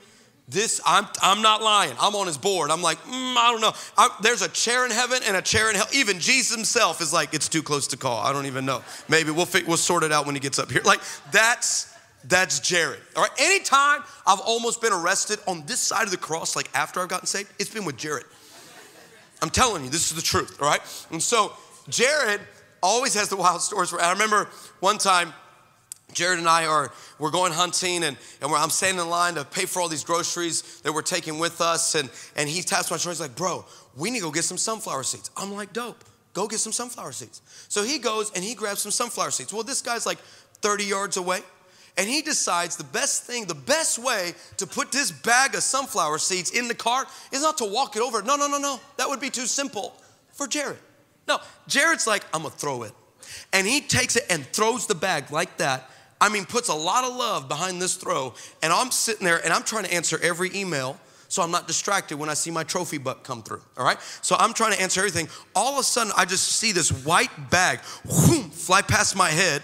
[0.47, 1.95] this, I'm, I'm not lying.
[1.99, 2.71] I'm on his board.
[2.71, 3.73] I'm like, mm, I don't know.
[3.97, 5.87] I, there's a chair in heaven and a chair in hell.
[5.95, 8.19] Even Jesus himself is like, it's too close to call.
[8.19, 8.83] I don't even know.
[9.09, 10.83] Maybe we'll, we'll sort it out when he gets up here.
[10.85, 11.01] Like,
[11.33, 13.01] that's, that's Jared.
[13.17, 13.33] All right.
[13.39, 17.27] Anytime I've almost been arrested on this side of the cross, like after I've gotten
[17.27, 18.27] saved, it's been with Jared.
[19.45, 20.81] I'm telling you, this is the truth, all right?
[21.11, 21.53] And so
[21.91, 22.41] Jared
[22.83, 23.93] always has the wild stories.
[23.93, 24.49] I remember
[24.81, 25.35] one time,
[26.15, 29.67] Jared and I are we're going hunting and, and I'm standing in line to pay
[29.67, 31.95] for all these groceries that we're taking with us.
[31.95, 33.11] And, and he taps my shoulder.
[33.11, 35.31] He's like, bro, we need to go get some sunflower seeds.
[35.37, 36.03] I'm like, dope.
[36.33, 37.43] Go get some sunflower seeds.
[37.69, 39.53] So he goes and he grabs some sunflower seeds.
[39.53, 40.19] Well, this guy's like
[40.63, 41.41] 30 yards away.
[41.97, 46.19] And he decides the best thing, the best way to put this bag of sunflower
[46.19, 48.21] seeds in the cart is not to walk it over.
[48.23, 48.81] No, no, no, no.
[48.97, 49.95] That would be too simple
[50.33, 50.79] for Jared.
[51.29, 52.93] No, Jared's like, I'm gonna throw it.
[53.53, 55.89] And he takes it and throws the bag like that.
[56.21, 58.35] I mean, puts a lot of love behind this throw.
[58.63, 62.17] And I'm sitting there and I'm trying to answer every email so I'm not distracted
[62.17, 63.63] when I see my trophy buck come through.
[63.77, 63.99] All right?
[64.23, 65.29] So I'm trying to answer everything.
[65.55, 69.63] All of a sudden, I just see this white bag whoom, fly past my head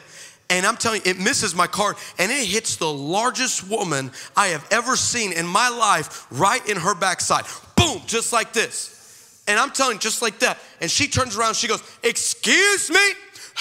[0.50, 4.48] and I'm telling you, it misses my cart and it hits the largest woman I
[4.48, 7.44] have ever seen in my life right in her backside.
[7.76, 9.42] Boom, just like this.
[9.46, 10.58] And I'm telling you, just like that.
[10.80, 13.12] And she turns around, she goes, Excuse me?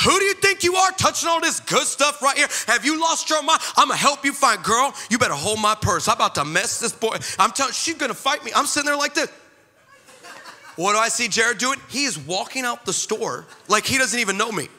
[0.04, 2.48] Who do you think you are touching all this good stuff right here?
[2.68, 3.60] Have you lost your mind?
[3.76, 4.94] I'm gonna help you find, girl.
[5.10, 6.08] You better hold my purse.
[6.08, 7.18] I'm about to mess this boy.
[7.38, 8.52] I'm telling she's gonna fight me.
[8.56, 9.30] I'm sitting there like this.
[10.76, 11.80] What do I see Jared doing?
[11.90, 14.70] He is walking out the store like he doesn't even know me.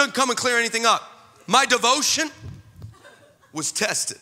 [0.00, 1.02] Doesn't come and clear anything up.
[1.46, 2.30] My devotion
[3.52, 4.16] was tested.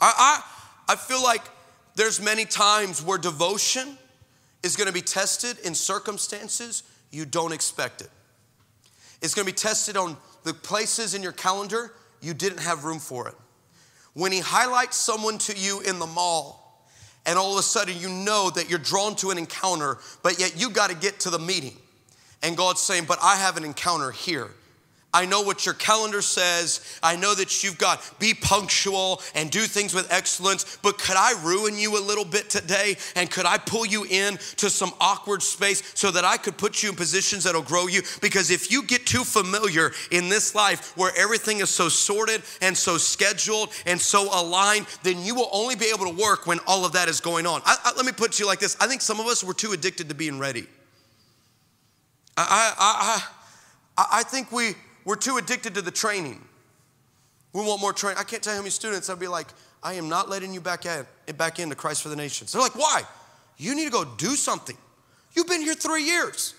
[0.00, 0.42] I,
[0.88, 1.42] I, I feel like
[1.96, 3.98] there's many times where devotion
[4.62, 8.10] is gonna be tested in circumstances you don't expect it.
[9.20, 13.26] It's gonna be tested on the places in your calendar you didn't have room for
[13.26, 13.34] it.
[14.12, 16.86] When He highlights someone to you in the mall,
[17.26, 20.54] and all of a sudden you know that you're drawn to an encounter, but yet
[20.56, 21.76] you gotta get to the meeting.
[22.44, 24.52] And God's saying, But I have an encounter here.
[25.12, 26.98] I know what your calendar says.
[27.02, 31.32] I know that you've got be punctual and do things with excellence, but could I
[31.42, 32.96] ruin you a little bit today?
[33.16, 36.82] And could I pull you in to some awkward space so that I could put
[36.82, 38.02] you in positions that'll grow you?
[38.22, 42.76] Because if you get too familiar in this life where everything is so sorted and
[42.76, 46.84] so scheduled and so aligned, then you will only be able to work when all
[46.84, 47.62] of that is going on.
[47.64, 49.42] I, I, let me put it to you like this I think some of us
[49.42, 50.66] were too addicted to being ready.
[52.36, 53.22] I, I,
[53.98, 54.74] I, I think we,
[55.10, 56.40] we're too addicted to the training.
[57.52, 58.18] We want more training.
[58.20, 59.48] I can't tell you how many students I'd be like,
[59.82, 61.04] I am not letting you back, in,
[61.36, 62.52] back into Christ for the Nations.
[62.52, 63.02] They're like, why?
[63.56, 64.76] You need to go do something.
[65.34, 66.54] You've been here three years.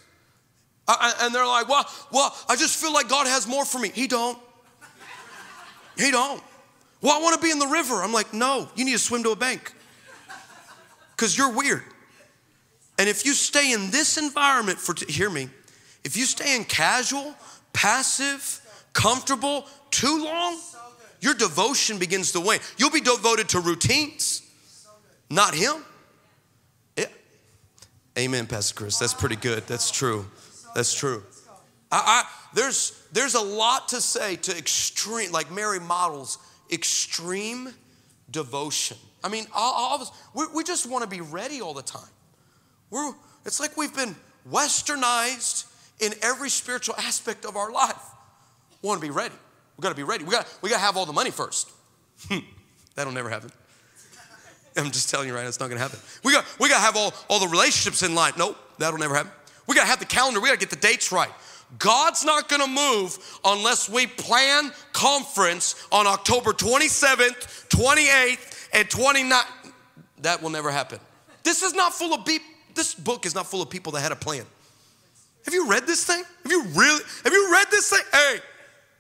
[0.85, 3.87] I, and they're like, well, well, I just feel like God has more for me.
[3.87, 4.37] He don't.
[5.97, 6.43] He don't.
[6.99, 8.03] Well, I want to be in the river.
[8.03, 9.73] I'm like, no, you need to swim to a bank
[11.15, 11.83] because you're weird.
[12.99, 15.47] And if you stay in this environment for, hear me,
[16.03, 17.33] if you stay in casual,
[17.73, 18.61] passive,
[18.93, 20.59] comfortable too long,
[21.19, 22.59] your devotion begins to wane.
[22.77, 24.41] You'll be devoted to routines,
[25.29, 25.85] not Him.
[26.97, 27.05] Yeah.
[28.17, 28.97] Amen, Pastor Chris.
[28.97, 29.65] That's pretty good.
[29.67, 30.25] That's true.
[30.73, 31.23] That's true.
[31.91, 36.37] I, I, there's, there's a lot to say to extreme, like Mary models
[36.71, 37.69] extreme
[38.31, 38.97] devotion.
[39.23, 41.81] I mean, all, all of us, we, we just want to be ready all the
[41.81, 42.09] time.
[42.89, 43.13] We're,
[43.45, 44.15] it's like we've been
[44.49, 45.65] westernized
[46.01, 48.01] in every spiritual aspect of our life.
[48.81, 49.35] We want to be ready.
[49.77, 50.23] We got to be ready.
[50.23, 51.69] We got we got to have all the money first.
[52.27, 52.39] Hmm.
[52.95, 53.51] That'll never happen.
[54.77, 55.99] I'm just telling you right now, it's not going to happen.
[56.23, 58.33] We got we got to have all all the relationships in line.
[58.37, 59.31] Nope, that'll never happen.
[59.67, 60.41] We got to have the calendar.
[60.41, 61.31] We got to get the dates right.
[61.79, 69.71] God's not going to move unless we plan conference on October 27th, 28th, and 29th.
[70.21, 70.99] That will never happen.
[71.43, 72.47] This is not full of people.
[72.75, 74.45] This book is not full of people that had a plan.
[75.45, 76.23] Have you read this thing?
[76.43, 77.03] Have you really?
[77.23, 78.03] Have you read this thing?
[78.11, 78.37] Hey,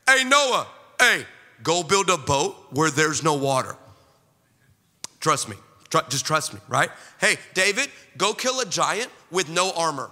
[0.07, 0.67] hey, Noah,
[0.99, 1.25] hey,
[1.63, 3.75] go build a boat where there's no water.
[5.19, 5.55] Trust me.
[5.89, 6.89] Tr- just trust me, right?
[7.19, 10.09] Hey, David, go kill a giant with no armor.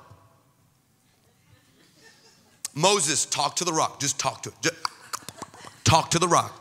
[2.75, 3.99] Moses, talk to the rock.
[3.99, 4.55] Just talk to it.
[4.61, 4.75] Just
[5.83, 6.55] talk to the rock.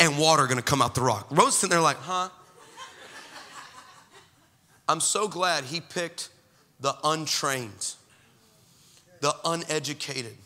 [0.00, 1.30] And water gonna come out the rock.
[1.30, 2.28] Moses sitting there like, huh?
[4.88, 6.30] I'm so glad he picked
[6.80, 7.94] the untrained
[9.24, 10.36] the uneducated.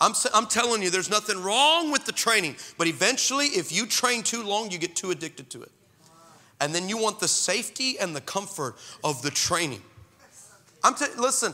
[0.00, 4.22] I'm, I'm telling you, there's nothing wrong with the training, but eventually, if you train
[4.22, 5.70] too long, you get too addicted to it.
[6.58, 9.82] And then you want the safety and the comfort of the training.
[10.82, 11.52] I'm t- listen,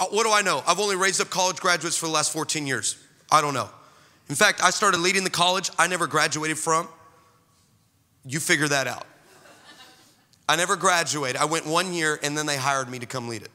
[0.00, 0.62] uh, what do I know?
[0.66, 2.96] I've only raised up college graduates for the last 14 years.
[3.30, 3.68] I don't know.
[4.30, 6.88] In fact, I started leading the college I never graduated from.
[8.24, 9.06] You figure that out.
[10.48, 11.36] I never graduated.
[11.36, 13.50] I went one year and then they hired me to come lead it.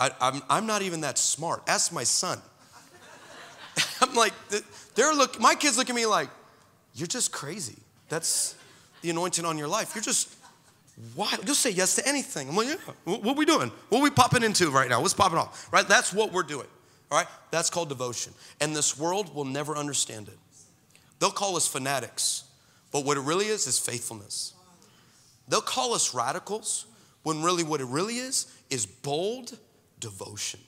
[0.00, 1.62] I'm, I'm not even that smart.
[1.68, 2.40] Ask my son.
[4.00, 4.32] I'm like,
[4.94, 6.28] they're look, my kids look at me like,
[6.94, 7.76] you're just crazy.
[8.08, 8.54] That's
[9.02, 9.94] the anointing on your life.
[9.94, 10.34] You're just
[11.14, 11.46] wild.
[11.46, 12.48] Just say yes to anything.
[12.48, 13.70] I'm like, yeah, what are we doing?
[13.88, 15.00] What we popping into right now?
[15.00, 15.72] What's popping off?
[15.72, 15.86] Right?
[15.86, 16.66] That's what we're doing.
[17.10, 17.28] All right?
[17.50, 18.32] That's called devotion.
[18.60, 20.38] And this world will never understand it.
[21.18, 22.44] They'll call us fanatics,
[22.92, 24.54] but what it really is is faithfulness.
[25.48, 26.86] They'll call us radicals
[27.22, 29.58] when really what it really is is bold
[30.00, 30.60] devotion.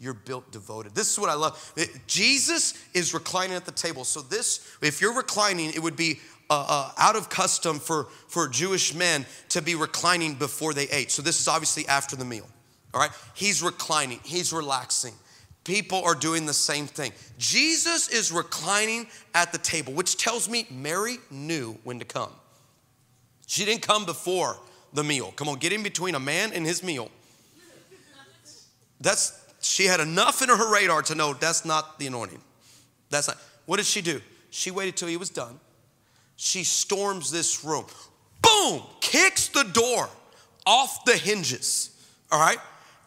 [0.00, 0.94] You're built devoted.
[0.94, 1.74] This is what I love.
[2.06, 4.04] Jesus is reclining at the table.
[4.04, 8.48] So, this, if you're reclining, it would be uh, uh, out of custom for, for
[8.48, 11.10] Jewish men to be reclining before they ate.
[11.10, 12.46] So, this is obviously after the meal.
[12.94, 13.10] All right?
[13.34, 15.14] He's reclining, he's relaxing.
[15.64, 17.12] People are doing the same thing.
[17.36, 22.30] Jesus is reclining at the table, which tells me Mary knew when to come.
[23.46, 24.56] She didn't come before
[24.94, 25.32] the meal.
[25.36, 27.10] Come on, get in between a man and his meal.
[29.00, 32.40] That's she had enough in her radar to know that's not the anointing.
[33.10, 33.38] That's not.
[33.66, 34.20] What did she do?
[34.50, 35.58] She waited till he was done.
[36.36, 37.84] She storms this room.
[38.40, 38.82] Boom!
[39.00, 40.08] Kicks the door
[40.64, 41.90] off the hinges,
[42.30, 42.58] all right,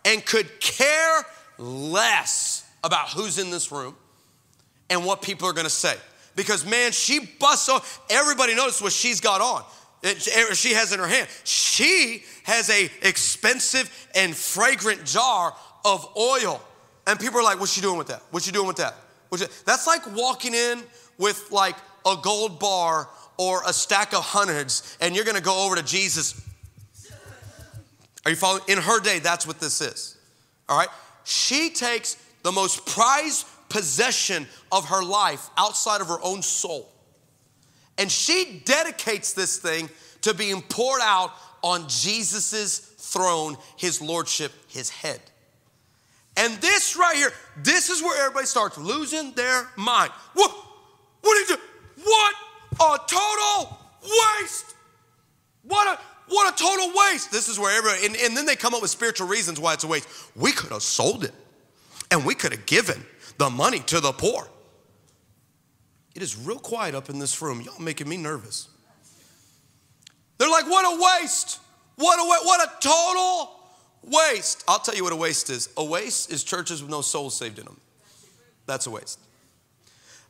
[0.06, 1.26] and could care
[1.58, 3.96] less about who's in this room
[4.90, 5.96] and what people are gonna say.
[6.36, 9.64] Because man, she busts off, everybody noticed what she's got on.
[10.54, 11.28] She has in her hand.
[11.44, 15.56] She has a expensive and fragrant jar
[15.86, 16.62] of oil.
[17.08, 18.22] And people are like, what's she doing with that?
[18.32, 18.96] What's she doing with that?
[19.66, 20.84] That's like walking in
[21.18, 21.76] with like
[22.06, 26.40] a gold bar or a stack of hundreds and you're gonna go over to Jesus.
[28.26, 28.64] Are you following?
[28.68, 30.18] In her day, that's what this is.
[30.70, 30.90] All right?
[31.24, 36.92] She takes the most prized possession of her life outside of her own soul.
[37.98, 39.90] And she dedicates this thing
[40.22, 41.32] to being poured out
[41.64, 45.22] on Jesus's throne, his lordship, his head.
[46.38, 50.12] And this right here, this is where everybody starts losing their mind.
[50.34, 50.52] What?
[51.22, 51.62] What did you?
[52.04, 52.36] What
[52.80, 54.76] a total waste!
[55.64, 57.32] What a what a total waste!
[57.32, 59.84] This is where everybody, and, and then they come up with spiritual reasons why it's
[59.84, 60.08] a waste.
[60.36, 61.34] We could have sold it,
[62.10, 63.06] and we could have given
[63.38, 64.48] the money to the poor.
[66.16, 67.62] It is real quiet up in this room.
[67.62, 68.68] Y'all making me nervous.
[70.38, 71.60] They're like, what a waste!
[71.98, 73.61] What a what a total
[74.04, 74.64] waste.
[74.68, 75.70] I'll tell you what a waste is.
[75.78, 77.80] A waste is churches with no souls saved in them.
[78.66, 79.20] That's a waste.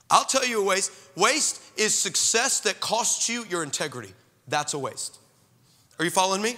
[0.09, 0.91] I'll tell you a waste.
[1.15, 4.13] Waste is success that costs you your integrity.
[4.47, 5.19] That's a waste.
[5.99, 6.57] Are you following me?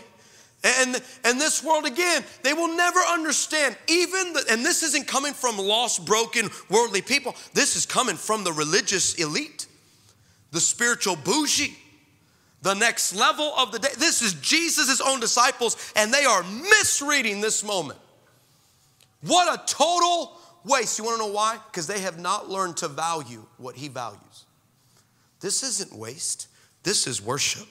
[0.64, 3.76] And, and this world, again, they will never understand.
[3.88, 7.36] Even, the, and this isn't coming from lost, broken, worldly people.
[7.54, 9.68] This is coming from the religious elite,
[10.52, 11.78] the spiritual bougie,
[12.64, 13.90] the next level of the day.
[14.00, 18.00] This is Jesus' own disciples, and they are misreading this moment.
[19.22, 20.98] What a total waste.
[20.98, 21.60] You wanna know why?
[21.72, 24.46] Because they have not learned to value what he values.
[25.40, 26.48] This isn't waste,
[26.82, 27.68] this is worship.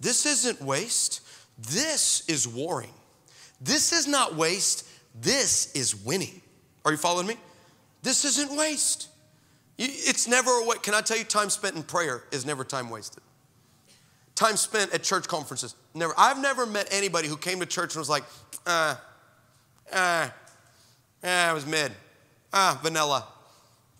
[0.00, 1.22] This isn't waste.
[1.58, 2.92] This is warring.
[3.60, 4.86] This is not waste.
[5.18, 6.42] This is winning.
[6.84, 7.36] Are you following me?
[8.02, 9.08] This isn't waste.
[9.78, 10.82] It's never a waste.
[10.82, 13.22] Can I tell you, time spent in prayer is never time wasted.
[14.34, 16.12] Time spent at church conferences, never.
[16.18, 18.24] I've never met anybody who came to church and was like,
[18.66, 19.00] ah,
[19.92, 20.34] ah,
[21.22, 21.92] ah, it was mid,
[22.52, 23.26] ah, vanilla,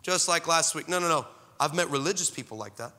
[0.03, 0.89] just like last week.
[0.89, 1.27] No, no, no.
[1.61, 2.93] I've met religious people like that.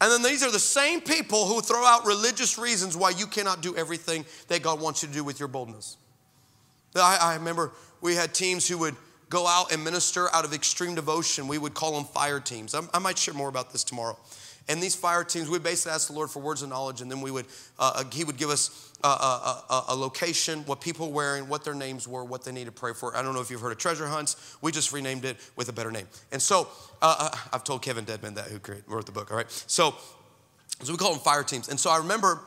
[0.00, 3.60] And then these are the same people who throw out religious reasons why you cannot
[3.60, 5.98] do everything that God wants you to do with your boldness.
[6.96, 8.96] I, I, remember we had teams who would
[9.28, 11.46] go out and minister out of extreme devotion.
[11.46, 12.74] We would call them fire teams.
[12.74, 14.18] I, I might share more about this tomorrow.
[14.70, 17.20] And these fire teams, we basically ask the Lord for words of knowledge, and then
[17.20, 17.46] we would,
[17.76, 21.48] uh, uh He would give us a, a, a, a, location, what people were wearing,
[21.48, 23.16] what their names were, what they needed to pray for.
[23.16, 24.56] I don't know if you've heard of treasure hunts.
[24.62, 26.06] We just renamed it with a better name.
[26.30, 26.68] And so
[27.02, 29.32] uh, uh I've told Kevin Dedmon that, who wrote the book.
[29.32, 29.50] All right.
[29.50, 29.96] So,
[30.82, 31.68] so we call them fire teams.
[31.68, 32.40] And so I remember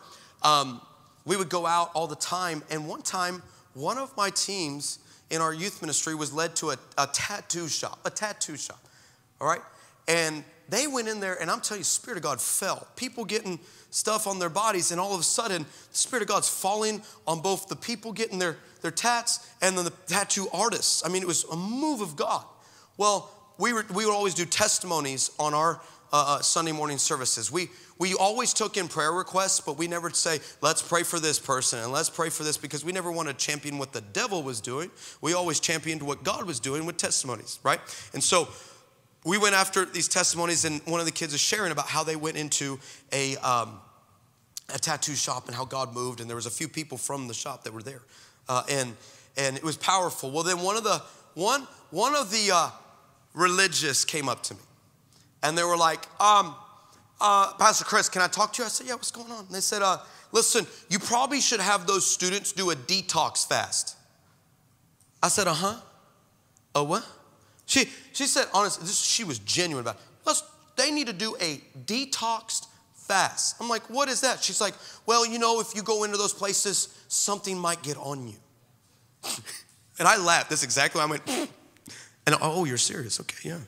[0.43, 0.79] um,
[1.25, 2.63] we would go out all the time.
[2.69, 3.43] And one time,
[3.73, 4.99] one of my teams
[5.29, 8.79] in our youth ministry was led to a, a tattoo shop, a tattoo shop.
[9.41, 9.61] All right.
[10.07, 12.87] And they went in there, and I'm telling you, Spirit of God fell.
[12.95, 13.59] People getting
[13.89, 17.41] stuff on their bodies, and all of a sudden, the Spirit of God's falling on
[17.41, 21.05] both the people getting their, their tats and then the tattoo artists.
[21.05, 22.43] I mean, it was a move of God.
[22.97, 27.51] Well, we, were, we would always do testimonies on our uh, uh, Sunday morning services.
[27.51, 31.39] We, we always took in prayer requests, but we never say, let's pray for this
[31.39, 34.43] person and let's pray for this because we never want to champion what the devil
[34.43, 34.91] was doing.
[35.21, 37.79] We always championed what God was doing with testimonies, right?
[38.13, 38.47] And so
[39.25, 42.15] we went after these testimonies, and one of the kids is sharing about how they
[42.15, 42.79] went into
[43.11, 43.79] a, um,
[44.73, 47.33] a tattoo shop and how God moved, and there was a few people from the
[47.33, 48.01] shop that were there,
[48.49, 48.95] uh, and
[49.35, 50.29] and it was powerful.
[50.29, 51.01] Well, then one of the
[51.33, 52.69] one one of the uh,
[53.33, 54.59] religious came up to me,
[55.41, 56.55] and they were like, um,
[57.23, 58.65] uh, Pastor Chris, can I talk to you?
[58.65, 59.45] I said, Yeah, what's going on?
[59.45, 59.97] And they said, uh,
[60.33, 63.95] Listen, you probably should have those students do a detox fast.
[65.21, 65.75] I said, Uh huh.
[66.75, 67.07] A what?
[67.65, 70.01] She, she said, honestly, this, she was genuine about it.
[70.75, 73.55] They need to do a detoxed fast.
[73.59, 74.43] I'm like, what is that?
[74.43, 74.73] She's like,
[75.05, 78.35] well, you know, if you go into those places, something might get on you.
[79.99, 80.49] and I laughed.
[80.49, 81.27] That's exactly why I went,
[82.25, 83.19] and oh, you're serious.
[83.19, 83.59] Okay, yeah.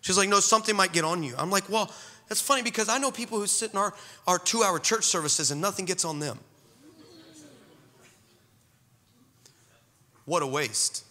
[0.00, 1.34] She's like, no, something might get on you.
[1.36, 1.92] I'm like, well,
[2.28, 3.92] that's funny because I know people who sit in our,
[4.26, 6.38] our two hour church services and nothing gets on them.
[10.24, 11.04] What a waste.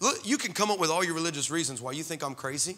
[0.00, 2.76] Look, you can come up with all your religious reasons why you think I'm crazy,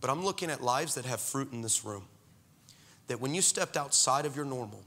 [0.00, 2.04] but I'm looking at lives that have fruit in this room.
[3.08, 4.82] That when you stepped outside of your normal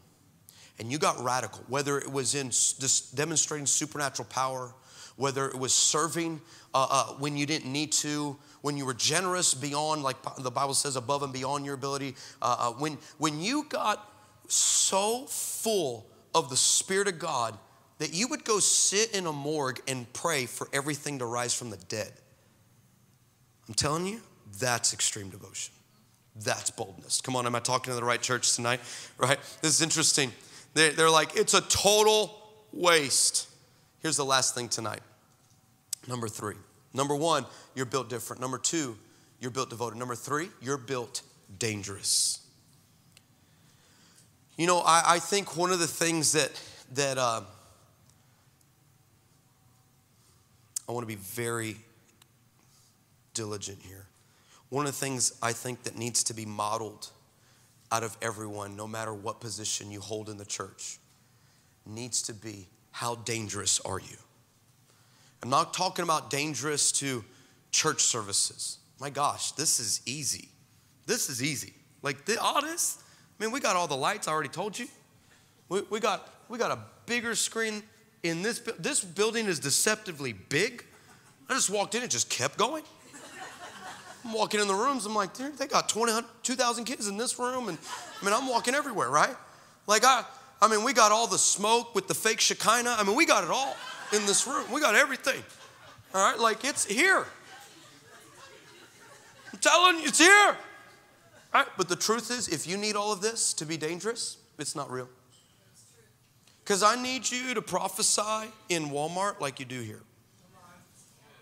[0.80, 2.52] and you got radical, whether it was in
[3.16, 4.74] demonstrating supernatural power,
[5.16, 6.42] whether it was serving
[6.74, 10.74] uh, uh, when you didn't need to, when you were generous beyond, like the Bible
[10.74, 14.10] says, above and beyond your ability, uh, uh when, when you got
[14.48, 17.58] so full of the Spirit of God
[18.04, 21.70] that you would go sit in a morgue and pray for everything to rise from
[21.70, 22.12] the dead.
[23.66, 24.20] I'm telling you,
[24.60, 25.74] that's extreme devotion.
[26.36, 27.22] That's boldness.
[27.22, 28.82] Come on, am I talking to the right church tonight?
[29.18, 29.40] Right?
[29.62, 30.34] This is interesting.
[30.74, 32.38] They're, like, it's a total
[32.74, 33.48] waste.
[34.02, 35.00] Here's the last thing tonight.
[36.06, 36.56] Number three.
[36.94, 38.42] Number one, you're built different.
[38.42, 38.98] Number two,
[39.40, 39.98] you're built devoted.
[39.98, 41.22] Number three, you're built
[41.58, 42.42] dangerous.
[44.58, 46.52] You know, I, I think one of the things that
[46.96, 47.44] that uh,
[50.94, 51.76] I want to be very
[53.34, 54.06] diligent here.
[54.70, 57.10] One of the things I think that needs to be modeled
[57.92, 61.00] out of everyone, no matter what position you hold in the church,
[61.88, 64.18] needs to be how dangerous are you?
[65.42, 67.26] I'm not talking about dangerous to
[67.72, 68.78] church services.
[69.00, 70.50] My gosh, this is easy.
[71.08, 71.74] This is easy.
[72.04, 73.00] Like, the, all this,
[73.40, 74.86] I mean, we got all the lights, I already told you.
[75.70, 76.78] We, we, got, we got a
[77.08, 77.82] bigger screen
[78.24, 78.60] in this.
[78.80, 80.84] This building is deceptively big.
[81.50, 82.84] I just walked in, it just kept going.
[84.26, 87.38] I'm walking in the rooms, I'm like, dude, they got 20, 2,000 kids in this
[87.38, 87.68] room.
[87.68, 87.78] And
[88.22, 89.36] I mean, I'm walking everywhere, right?
[89.86, 90.24] Like, I,
[90.62, 92.96] I mean, we got all the smoke with the fake Shekinah.
[92.98, 93.76] I mean, we got it all
[94.14, 94.72] in this room.
[94.72, 95.44] We got everything.
[96.14, 97.26] All right, like it's here.
[99.52, 100.56] I'm telling you, it's here.
[101.54, 104.38] All right, but the truth is, if you need all of this to be dangerous,
[104.58, 105.10] it's not real.
[106.64, 110.02] Because I need you to prophesy in Walmart like you do here.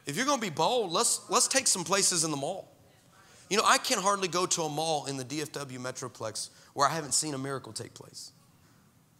[0.07, 2.67] If you're going to be bold, let's, let's take some places in the mall.
[3.49, 6.91] You know, I can hardly go to a mall in the DFW Metroplex where I
[6.91, 8.31] haven't seen a miracle take place.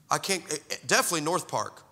[0.09, 1.83] I can't, eh, eh, definitely North Park.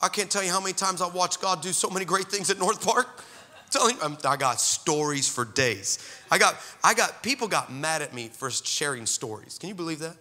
[0.00, 2.48] I can't tell you how many times I watched God do so many great things
[2.50, 3.22] at North Park.
[3.70, 5.98] telling you, I got stories for days.
[6.30, 9.58] I got, I got, people got mad at me for sharing stories.
[9.58, 10.16] Can you believe that?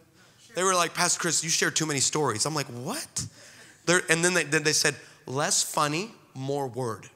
[0.60, 2.46] They were like, Pastor Chris, you share too many stories.
[2.46, 3.26] I'm like, what?
[3.86, 4.94] They're, and then they, then they said,
[5.26, 7.08] less funny, more word.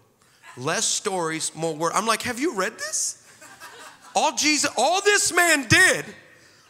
[0.56, 1.92] Less stories, more word.
[1.94, 3.22] I'm like, have you read this?
[4.16, 6.06] All Jesus, all this man did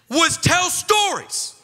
[0.09, 1.61] was tell stories.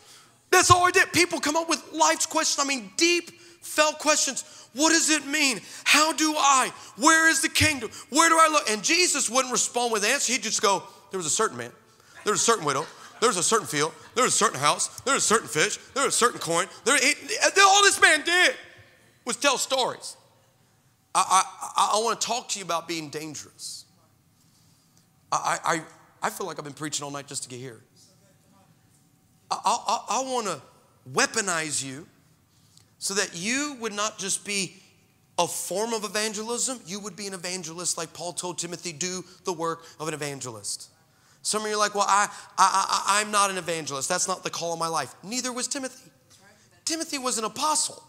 [0.51, 1.11] That's all he did.
[1.11, 2.63] People come up with life's questions.
[2.63, 3.31] I mean, deep,
[3.61, 4.43] felt questions.
[4.75, 5.59] What does it mean?
[5.85, 6.71] How do I?
[6.97, 7.89] Where is the kingdom?
[8.11, 8.69] Where do I look?
[8.69, 10.27] And Jesus wouldn't respond with answers.
[10.27, 11.71] He'd just go, There was a certain man,
[12.25, 12.85] there was a certain widow,
[13.19, 16.11] there was a certain field, there's a certain house, there's a certain fish, there's a
[16.11, 16.67] certain coin.
[16.85, 17.13] There, he,
[17.61, 18.55] all this man did
[19.25, 20.15] was tell stories.
[21.13, 21.43] I,
[21.77, 23.85] I, I want to talk to you about being dangerous.
[25.31, 25.81] I, I,
[26.21, 27.81] I feel like I've been preaching all night just to get here.
[29.51, 30.61] I, I, I want to
[31.11, 32.07] weaponize you
[32.99, 34.75] so that you would not just be
[35.37, 39.53] a form of evangelism, you would be an evangelist like Paul told Timothy, do the
[39.53, 40.89] work of an evangelist.
[41.41, 42.27] Some of you are like, well, I,
[42.57, 44.09] I, I, I'm not an evangelist.
[44.09, 45.13] That's not the call of my life.
[45.23, 46.11] Neither was Timothy.
[46.85, 48.03] Timothy was an apostle.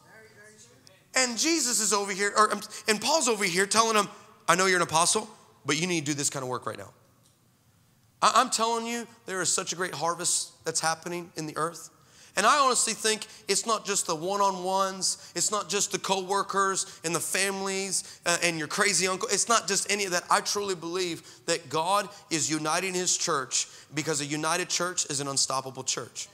[1.15, 4.09] And Jesus is over here, or, um, and Paul's over here telling him,
[4.49, 5.29] I know you're an apostle,
[5.67, 6.91] but you need to do this kind of work right now.
[8.23, 11.91] I'm telling you, there is such a great harvest that's happening in the earth.
[12.41, 15.99] And I honestly think it's not just the one on ones, it's not just the
[15.99, 19.29] co workers and the families uh, and your crazy uncle.
[19.31, 20.25] It's not just any of that.
[20.31, 25.29] I truly believe that God is uniting His church because a united church is an
[25.29, 26.29] unstoppable church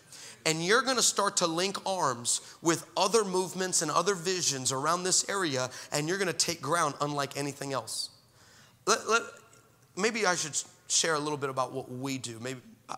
[0.47, 5.03] and you're going to start to link arms with other movements and other visions around
[5.03, 8.11] this area, and you're going to take ground unlike anything else.
[8.87, 9.23] Let, let,
[9.97, 12.39] maybe I should share a little bit about what we do.
[12.41, 12.95] Maybe uh,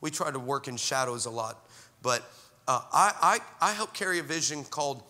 [0.00, 1.64] we try to work in shadows a lot,
[2.02, 2.22] but
[2.68, 5.02] uh, I, I, I help carry a vision called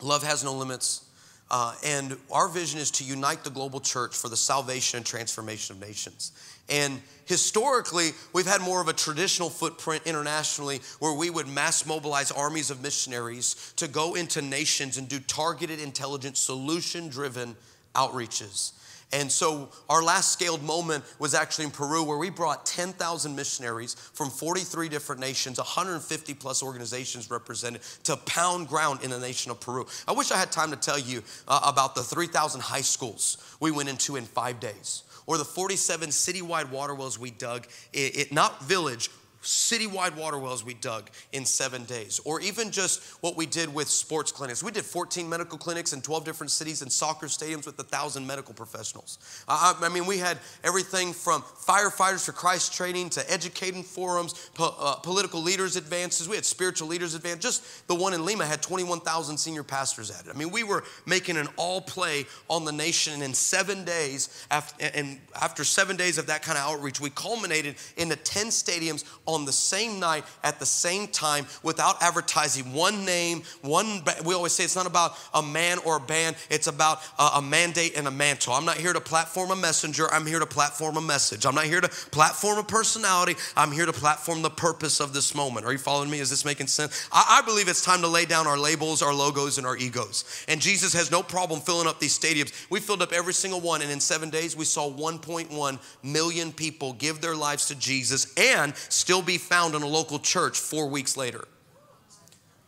[0.00, 1.06] Love Has No Limits.
[1.50, 5.76] Uh, and our vision is to unite the global church for the salvation and transformation
[5.76, 6.32] of nations.
[6.70, 12.30] And historically, we've had more of a traditional footprint internationally where we would mass mobilize
[12.30, 17.54] armies of missionaries to go into nations and do targeted, intelligent, solution driven
[17.94, 18.72] outreaches.
[19.12, 23.94] And so our last scaled moment was actually in Peru, where we brought 10,000 missionaries
[23.94, 29.60] from 43 different nations, 150 plus organizations represented, to pound ground in the nation of
[29.60, 29.86] Peru.
[30.08, 33.70] I wish I had time to tell you uh, about the 3,000 high schools we
[33.70, 38.32] went into in five days or the 47 citywide water wells we dug, it, it,
[38.32, 39.08] not village,
[39.42, 43.88] citywide water wells we dug in seven days, or even just what we did with
[43.88, 44.62] sports clinics.
[44.62, 48.54] We did 14 medical clinics in 12 different cities and soccer stadiums with 1,000 medical
[48.54, 49.18] professionals.
[49.48, 54.74] I, I mean, we had everything from firefighters for Christ training to educating forums, po-
[54.78, 56.28] uh, political leaders advances.
[56.28, 57.40] We had spiritual leaders advance.
[57.42, 60.34] Just the one in Lima had 21,000 senior pastors at it.
[60.34, 64.46] I mean, we were making an all play on the nation, and in seven days,
[64.50, 69.04] after, and after seven days of that kind of outreach, we culminated into 10 stadiums
[69.32, 74.02] on the same night at the same time without advertising one name, one.
[74.24, 77.42] We always say it's not about a man or a band, it's about a, a
[77.42, 78.52] mandate and a mantle.
[78.52, 81.46] I'm not here to platform a messenger, I'm here to platform a message.
[81.46, 85.34] I'm not here to platform a personality, I'm here to platform the purpose of this
[85.34, 85.66] moment.
[85.66, 86.20] Are you following me?
[86.20, 87.08] Is this making sense?
[87.12, 90.44] I, I believe it's time to lay down our labels, our logos, and our egos.
[90.48, 92.52] And Jesus has no problem filling up these stadiums.
[92.70, 96.92] We filled up every single one, and in seven days, we saw 1.1 million people
[96.94, 101.16] give their lives to Jesus and still be found in a local church four weeks
[101.16, 101.46] later.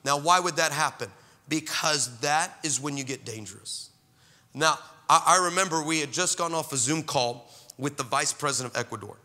[0.05, 1.11] Now, why would that happen?
[1.49, 3.91] Because that is when you get dangerous.
[4.53, 4.79] Now,
[5.09, 8.81] I, remember we had just gone off a Zoom call with the vice president of
[8.81, 9.17] Ecuador.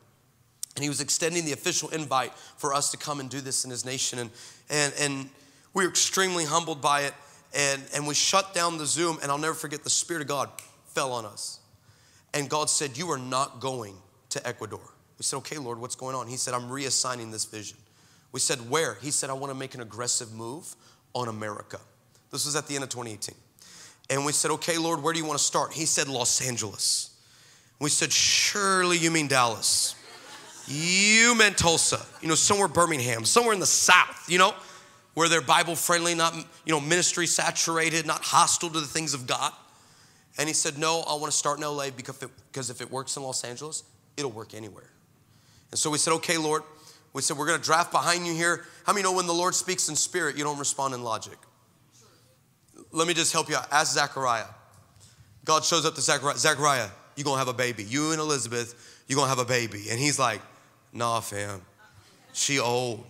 [0.75, 3.71] And he was extending the official invite for us to come and do this in
[3.71, 4.19] his nation.
[4.19, 4.29] And,
[4.69, 5.29] and, and
[5.73, 7.13] we were extremely humbled by it.
[7.53, 10.49] And, and we shut down the Zoom, and I'll never forget the Spirit of God
[10.85, 11.59] fell on us.
[12.33, 13.95] And God said, You are not going
[14.29, 14.81] to Ecuador.
[15.19, 16.27] We said, Okay, Lord, what's going on?
[16.27, 17.77] He said, I'm reassigning this vision.
[18.31, 18.95] We said, Where?
[19.01, 20.75] He said, I want to make an aggressive move
[21.13, 21.79] on America.
[22.31, 23.35] This was at the end of 2018.
[24.09, 25.73] And we said, Okay, Lord, where do you want to start?
[25.73, 27.17] He said, Los Angeles.
[27.79, 29.95] We said, Surely you mean Dallas.
[30.67, 34.53] You meant Tulsa, you know, somewhere Birmingham, somewhere in the South, you know,
[35.15, 39.25] where they're Bible friendly, not, you know, ministry saturated, not hostile to the things of
[39.25, 39.51] God.
[40.37, 42.89] And he said, No, I want to start in LA because, it, because if it
[42.89, 43.83] works in Los Angeles,
[44.15, 44.89] it'll work anywhere.
[45.71, 46.63] And so we said, Okay, Lord.
[47.13, 48.65] We said, We're going to draft behind you here.
[48.85, 51.37] How many know when the Lord speaks in spirit, you don't respond in logic?
[52.91, 53.67] Let me just help you out.
[53.71, 54.45] Ask Zechariah.
[55.45, 56.37] God shows up to Zechariah.
[56.37, 57.83] Zechariah, you're going to have a baby.
[57.83, 59.89] You and Elizabeth, you're going to have a baby.
[59.89, 60.41] And he's like,
[60.93, 61.61] Nah, fam.
[62.33, 63.05] She old.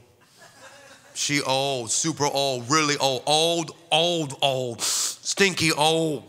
[1.13, 6.23] She old, super old, really old, old, old, old, stinky old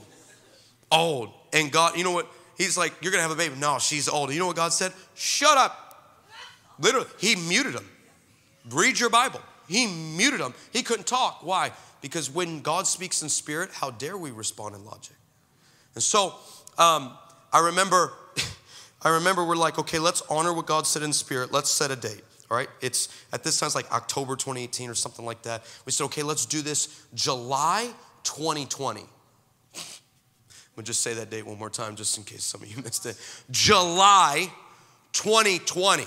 [0.91, 1.31] old.
[1.53, 2.27] And God, you know what?
[2.57, 3.55] He's like, You're gonna have a baby.
[3.57, 4.33] No, she's old.
[4.33, 4.93] You know what God said?
[5.15, 5.90] Shut up.
[6.81, 7.89] Literally, he muted him.
[8.71, 9.41] Read your Bible.
[9.69, 10.55] He muted him.
[10.73, 11.41] He couldn't talk.
[11.45, 11.73] Why?
[12.01, 15.17] Because when God speaks in spirit, how dare we respond in logic?
[15.95, 16.35] And so
[16.79, 17.17] um,
[17.53, 18.13] I remember,
[19.03, 21.53] I remember we're like, okay, let's honor what God said in spirit.
[21.53, 22.23] Let's set a date.
[22.51, 25.63] All right, it's at this time it's like October 2018 or something like that.
[25.87, 27.89] We said, okay, let's do this July
[28.25, 29.05] 2020
[30.71, 32.83] I'm gonna just say that date one more time just in case some of you
[32.85, 33.17] missed it.
[33.51, 34.51] July
[35.13, 36.05] 2020.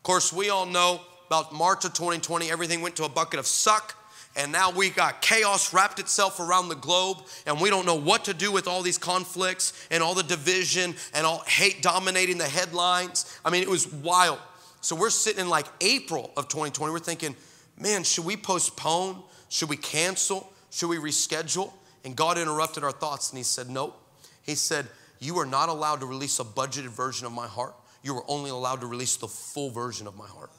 [0.00, 3.46] Of course, we all know about March of 2020, everything went to a bucket of
[3.46, 3.96] suck.
[4.34, 8.24] And now we got chaos wrapped itself around the globe, and we don't know what
[8.24, 12.48] to do with all these conflicts and all the division and all hate dominating the
[12.48, 13.38] headlines.
[13.44, 14.38] I mean, it was wild.
[14.80, 16.90] So we're sitting in like April of 2020.
[16.90, 17.36] We're thinking,
[17.78, 19.22] man, should we postpone?
[19.50, 20.50] Should we cancel?
[20.70, 21.72] Should we reschedule?
[22.06, 24.00] And God interrupted our thoughts and He said, Nope.
[24.42, 24.86] He said,
[25.18, 27.74] You are not allowed to release a budgeted version of my heart.
[28.02, 30.50] You were only allowed to release the full version of my heart.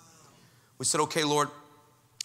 [0.78, 1.50] We said, Okay, Lord.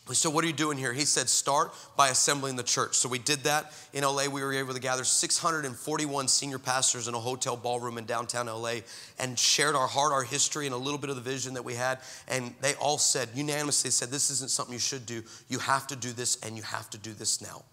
[0.09, 0.93] We said, What are you doing here?
[0.93, 2.95] He said, Start by assembling the church.
[2.95, 4.29] So we did that in LA.
[4.29, 8.77] We were able to gather 641 senior pastors in a hotel ballroom in downtown LA
[9.19, 11.75] and shared our heart, our history, and a little bit of the vision that we
[11.75, 11.99] had.
[12.29, 15.25] And they all said, unanimously said, This isn't something you should do.
[15.49, 17.65] You have to do this, and you have to do this now.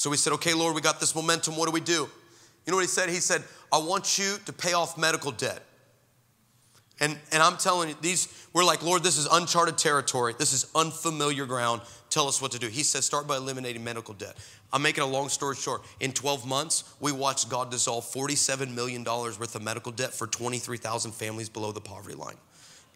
[0.00, 1.58] So we said, okay, Lord, we got this momentum.
[1.58, 2.08] What do we do?
[2.64, 3.10] You know what he said?
[3.10, 5.62] He said, I want you to pay off medical debt.
[7.00, 10.34] And, and I'm telling you, these, we're like, Lord, this is uncharted territory.
[10.38, 11.80] This is unfamiliar ground.
[12.10, 12.68] Tell us what to do.
[12.68, 14.36] He said, start by eliminating medical debt.
[14.72, 15.82] I'm making a long story short.
[16.00, 21.12] In 12 months, we watched God dissolve $47 million worth of medical debt for 23,000
[21.12, 22.36] families below the poverty line.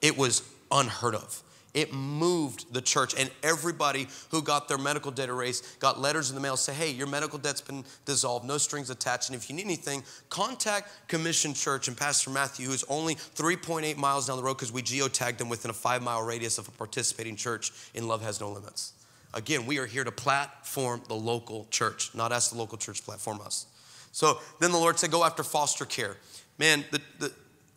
[0.03, 1.43] It was unheard of.
[1.75, 6.37] It moved the church, and everybody who got their medical debt erased got letters in
[6.37, 9.57] the mail say, "Hey, your medical debt's been dissolved, no strings attached, and if you
[9.57, 14.55] need anything, contact Commission Church and Pastor Matthew, who's only 3.8 miles down the road
[14.55, 18.39] because we geotagged them within a five-mile radius of a participating church in Love Has
[18.39, 18.93] No Limits."
[19.33, 23.41] Again, we are here to platform the local church, not ask the local church platform
[23.41, 23.67] us.
[24.13, 26.19] So then the Lord said, "Go after foster care."
[26.57, 27.33] Man, the, the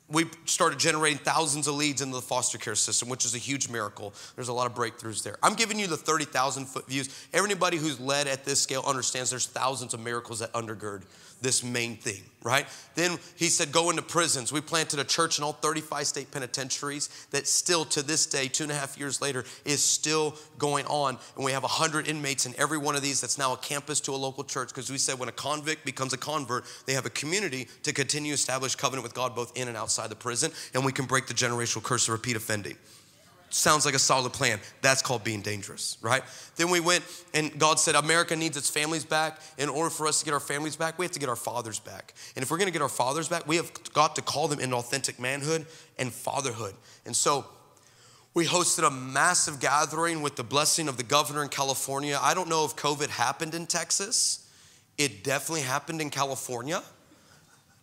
[0.09, 3.67] we started generating thousands of leads into the foster care system, which is a huge
[3.67, 4.13] miracle.
[4.35, 5.35] There's a lot of breakthroughs there.
[5.43, 7.27] I'm giving you the 30,000 foot views.
[7.33, 11.03] Everybody who's led at this scale understands there's thousands of miracles that undergird
[11.41, 12.65] this main thing, right?
[12.95, 14.51] Then he said, go into prisons.
[14.51, 18.63] We planted a church in all 35 state penitentiaries that still to this day, two
[18.63, 21.17] and a half years later, is still going on.
[21.35, 24.11] And we have 100 inmates in every one of these that's now a campus to
[24.11, 27.11] a local church because we said when a convict becomes a convert, they have a
[27.11, 30.83] community to continue to establish covenant with God both in and outside the prison, and
[30.83, 32.77] we can break the generational curse of repeat offending.
[33.49, 34.59] Sounds like a solid plan.
[34.81, 36.21] That's called being dangerous, right?
[36.57, 39.39] Then we went and God said, America needs its families back.
[39.57, 41.79] In order for us to get our families back, we have to get our fathers
[41.79, 42.13] back.
[42.35, 44.75] And if we're gonna get our fathers back, we have got to call them into
[44.75, 45.65] authentic manhood
[45.97, 46.75] and fatherhood.
[47.05, 47.45] And so
[48.37, 52.19] We hosted a massive gathering with the blessing of the governor in California.
[52.21, 54.47] I don't know if COVID happened in Texas.
[54.99, 56.83] It definitely happened in California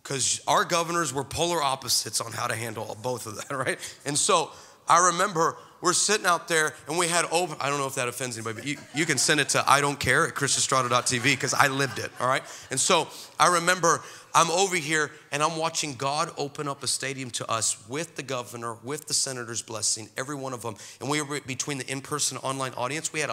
[0.01, 3.79] because our governors were polar opposites on how to handle both of that, right?
[4.05, 4.51] And so
[4.87, 8.07] I remember we're sitting out there and we had open, I don't know if that
[8.07, 11.53] offends anybody, but you, you can send it to I don't care at chrisestrada.tv because
[11.53, 12.43] I lived it, all right?
[12.71, 13.07] And so
[13.39, 14.01] I remember
[14.33, 18.23] I'm over here and I'm watching God open up a stadium to us with the
[18.23, 20.75] governor, with the senator's blessing, every one of them.
[20.99, 23.29] And we were between the in person online audience, we had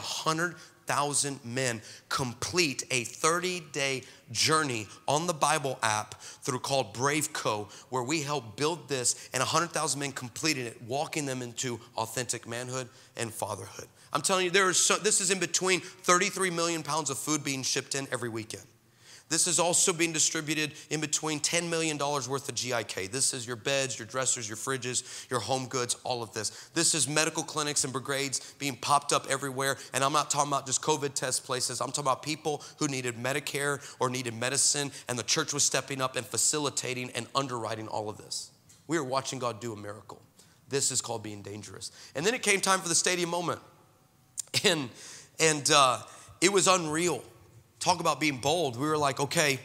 [0.93, 8.03] 100,000 men complete a 30 day journey on the Bible app through called Braveco, where
[8.03, 13.33] we helped build this and 100,000 men completed it, walking them into authentic manhood and
[13.33, 13.87] fatherhood.
[14.13, 17.43] I'm telling you, there is so, this is in between 33 million pounds of food
[17.43, 18.65] being shipped in every weekend.
[19.33, 23.11] This is also being distributed in between $10 million worth of GIK.
[23.11, 26.69] This is your beds, your dressers, your fridges, your home goods, all of this.
[26.75, 29.79] This is medical clinics and brigades being popped up everywhere.
[29.95, 31.81] And I'm not talking about just COVID test places.
[31.81, 36.03] I'm talking about people who needed Medicare or needed medicine, and the church was stepping
[36.03, 38.51] up and facilitating and underwriting all of this.
[38.87, 40.21] We are watching God do a miracle.
[40.69, 41.91] This is called being dangerous.
[42.15, 43.61] And then it came time for the stadium moment.
[44.67, 44.91] And,
[45.41, 46.01] and uh,
[46.43, 47.25] it was unreal
[47.83, 48.79] talk about being bold.
[48.79, 49.59] We were like, okay,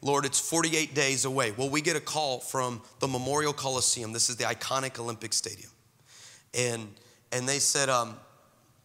[0.00, 1.50] Lord, it's 48 days away.
[1.50, 4.12] Well, we get a call from the Memorial Coliseum.
[4.12, 5.70] This is the iconic Olympic Stadium.
[6.56, 6.88] And,
[7.32, 8.16] and they said, um,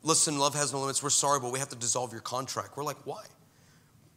[0.02, 1.04] listen, love has no limits.
[1.04, 2.76] We're sorry, but we have to dissolve your contract.
[2.76, 3.24] We're like, why?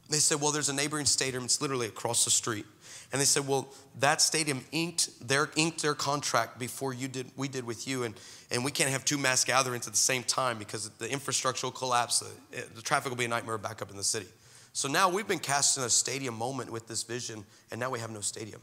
[0.08, 1.44] They said, well, there's a neighboring stadium.
[1.44, 2.66] It's literally across the street.
[3.12, 3.68] And they said, well,
[4.00, 8.04] that stadium inked their, inked their contract before you did, we did with you.
[8.04, 8.14] And,
[8.50, 11.72] and we can't have two mass gatherings at the same time because the infrastructure will
[11.72, 12.20] collapse.
[12.20, 14.26] The, the traffic will be a nightmare back up in the city.
[14.72, 17.98] So now we've been cast in a stadium moment with this vision, and now we
[17.98, 18.60] have no stadium.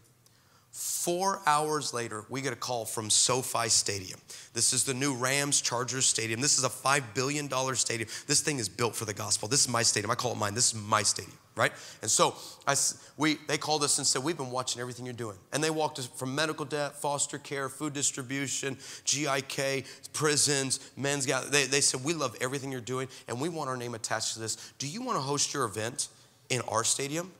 [0.71, 4.19] Four hours later, we get a call from SoFi Stadium.
[4.53, 6.41] This is the new Rams Chargers Stadium.
[6.41, 8.07] This is a $5 billion stadium.
[8.27, 9.47] This thing is built for the gospel.
[9.47, 10.11] This is my stadium.
[10.11, 10.53] I call it mine.
[10.53, 11.71] This is my stadium, right?
[12.01, 12.35] And so
[12.65, 12.75] I,
[13.17, 15.37] we, they called us and said, We've been watching everything you're doing.
[15.53, 21.51] And they walked us from medical debt, foster care, food distribution, GIK, prisons, men's gathering.
[21.51, 24.39] They, they said, We love everything you're doing, and we want our name attached to
[24.39, 24.73] this.
[24.79, 26.07] Do you want to host your event
[26.49, 27.31] in our stadium?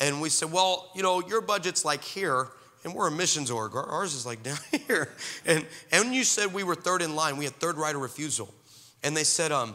[0.00, 2.48] And we said, well, you know, your budget's like here,
[2.84, 3.76] and we're a missions org.
[3.76, 5.14] Ours is like down here.
[5.46, 8.52] And, and you said we were third in line, we had third right of refusal.
[9.04, 9.74] And they said, um,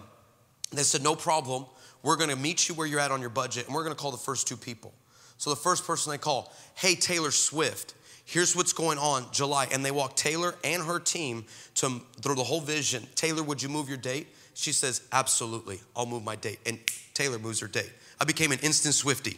[0.72, 1.66] they said, no problem.
[2.08, 4.02] We're going to meet you where you're at on your budget, and we're going to
[4.02, 4.94] call the first two people.
[5.38, 9.68] So the first person they call, hey, Taylor Swift, here's what's going on July.
[9.74, 11.44] And they walk Taylor and her team
[11.76, 13.06] to, through the whole vision.
[13.16, 14.28] Taylor, would you move your date?
[14.54, 16.60] She says, absolutely, I'll move my date.
[16.66, 16.80] And
[17.14, 17.92] Taylor moves her date.
[18.22, 19.36] I became an instant Swiftie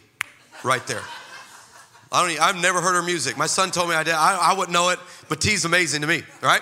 [0.63, 1.01] right there.
[2.11, 2.29] I don't.
[2.29, 3.35] Even, I've never heard her music.
[3.35, 4.13] My son told me I did.
[4.13, 6.21] I, I wouldn't know it, but T's amazing to me.
[6.43, 6.61] Right.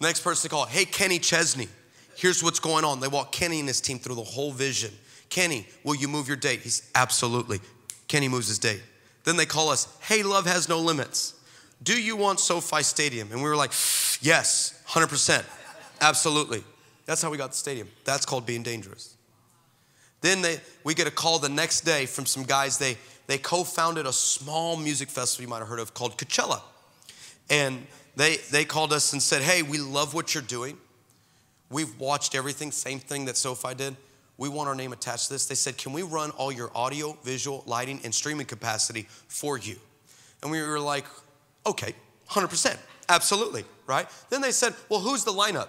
[0.00, 0.64] Next person to call.
[0.64, 1.68] Hey, Kenny Chesney.
[2.16, 3.00] Here's what's going on.
[3.00, 4.90] They walk Kenny and his team through the whole vision.
[5.32, 6.60] Kenny, will you move your date?
[6.60, 7.58] He's absolutely.
[8.06, 8.82] Kenny moves his date.
[9.24, 9.88] Then they call us.
[10.02, 11.32] Hey, love has no limits.
[11.82, 13.32] Do you want SoFi Stadium?
[13.32, 13.70] And we were like,
[14.20, 15.42] yes, 100%.
[16.02, 16.62] Absolutely.
[17.06, 17.88] That's how we got the stadium.
[18.04, 19.16] That's called being dangerous.
[20.20, 22.76] Then they, we get a call the next day from some guys.
[22.76, 26.60] They, they co founded a small music festival you might have heard of called Coachella.
[27.48, 30.76] And they, they called us and said, Hey, we love what you're doing.
[31.70, 33.96] We've watched everything, same thing that SoFi did.
[34.42, 35.46] We want our name attached to this.
[35.46, 39.76] They said, Can we run all your audio, visual, lighting, and streaming capacity for you?
[40.42, 41.04] And we were like,
[41.64, 41.94] Okay,
[42.28, 42.76] 100%,
[43.08, 44.08] absolutely, right?
[44.30, 45.68] Then they said, Well, who's the lineup?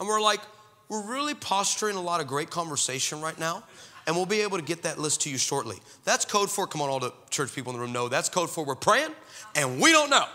[0.00, 0.40] And we're like,
[0.88, 3.62] we're really posturing a lot of great conversation right now,
[4.08, 5.76] and we'll be able to get that list to you shortly.
[6.02, 8.50] That's code for, come on, all the church people in the room know, that's code
[8.50, 9.12] for we're praying
[9.54, 10.26] and we don't know.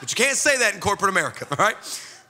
[0.00, 1.76] But you can't say that in corporate America, all right?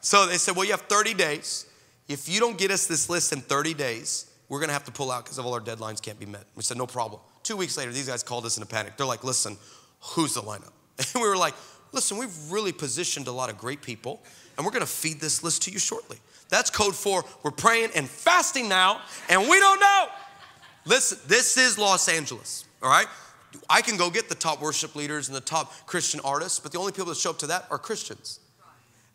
[0.03, 1.65] So they said, well, you have 30 days.
[2.09, 5.11] If you don't get us this list in 30 days, we're gonna have to pull
[5.11, 6.45] out because of all our deadlines can't be met.
[6.55, 7.21] We said, no problem.
[7.43, 8.97] Two weeks later, these guys called us in a panic.
[8.97, 9.57] They're like, listen,
[10.01, 10.73] who's the lineup?
[11.15, 11.55] And we were like,
[11.93, 14.23] listen, we've really positioned a lot of great people,
[14.57, 16.19] and we're gonna feed this list to you shortly.
[16.49, 20.07] That's code for we're praying and fasting now, and we don't know.
[20.85, 23.09] Listen, this is Los Angeles, all right?
[23.71, 26.79] I can go get the top worship leaders and the top Christian artists, but the
[26.79, 28.41] only people that show up to that are Christians.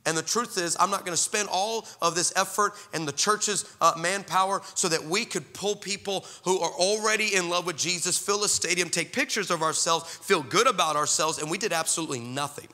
[0.05, 3.11] And the truth is, I'm not going to spend all of this effort and the
[3.11, 7.77] church's uh, manpower so that we could pull people who are already in love with
[7.77, 11.73] Jesus, fill a stadium, take pictures of ourselves, feel good about ourselves, and we did
[11.73, 12.67] absolutely nothing.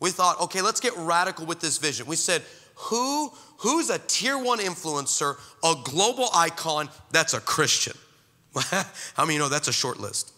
[0.00, 2.06] We thought, okay, let's get radical with this vision.
[2.06, 2.42] We said,
[2.76, 7.96] who who's a tier one influencer, a global icon that's a Christian?
[8.56, 10.32] How many you know that's a short list?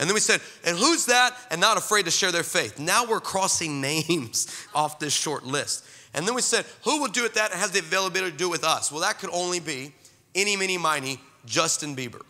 [0.00, 2.78] And then we said, and who's that and not afraid to share their faith?
[2.78, 5.84] Now we're crossing names off this short list.
[6.14, 8.50] And then we said, who will do it that has the availability to do it
[8.50, 8.90] with us?
[8.90, 9.92] Well, that could only be
[10.34, 12.22] any, mini, miny, Justin Bieber.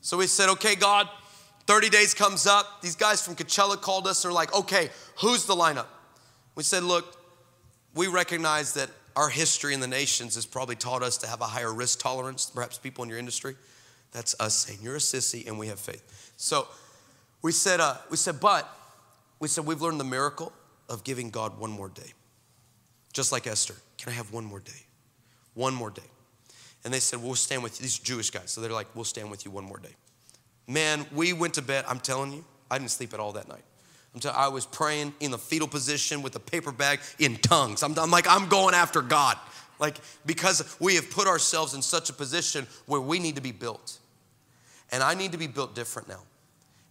[0.00, 1.08] So we said, okay, God,
[1.66, 2.82] 30 days comes up.
[2.82, 4.22] These guys from Coachella called us.
[4.22, 5.86] They're like, okay, who's the lineup?
[6.56, 7.16] We said, look,
[7.94, 11.44] we recognize that our history in the nations has probably taught us to have a
[11.44, 13.54] higher risk tolerance, perhaps people in your industry.
[14.12, 16.29] That's us saying, you're a sissy and we have faith.
[16.40, 16.66] So
[17.42, 18.66] we said, uh, we said, but
[19.40, 20.54] we said, we've learned the miracle
[20.88, 22.14] of giving God one more day.
[23.12, 24.86] Just like Esther, can I have one more day?
[25.52, 26.08] One more day.
[26.82, 27.82] And they said, we'll stand with you.
[27.82, 28.50] These Jewish guys.
[28.50, 29.94] So they're like, we'll stand with you one more day.
[30.66, 31.84] Man, we went to bed.
[31.86, 33.64] I'm telling you, I didn't sleep at all that night.
[34.14, 37.82] I'm I was praying in the fetal position with a paper bag in tongues.
[37.82, 39.36] I'm, I'm like, I'm going after God.
[39.78, 43.52] Like, because we have put ourselves in such a position where we need to be
[43.52, 43.98] built.
[44.90, 46.22] And I need to be built different now.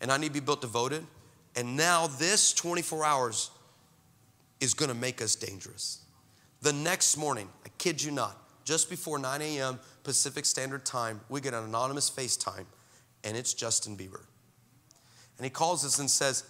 [0.01, 1.05] And I need to be built devoted.
[1.55, 3.51] And now this 24 hours
[4.59, 6.03] is gonna make us dangerous.
[6.61, 9.79] The next morning, I kid you not, just before 9 a.m.
[10.03, 12.65] Pacific Standard Time, we get an anonymous FaceTime,
[13.23, 14.21] and it's Justin Bieber.
[15.37, 16.43] And he calls us and says,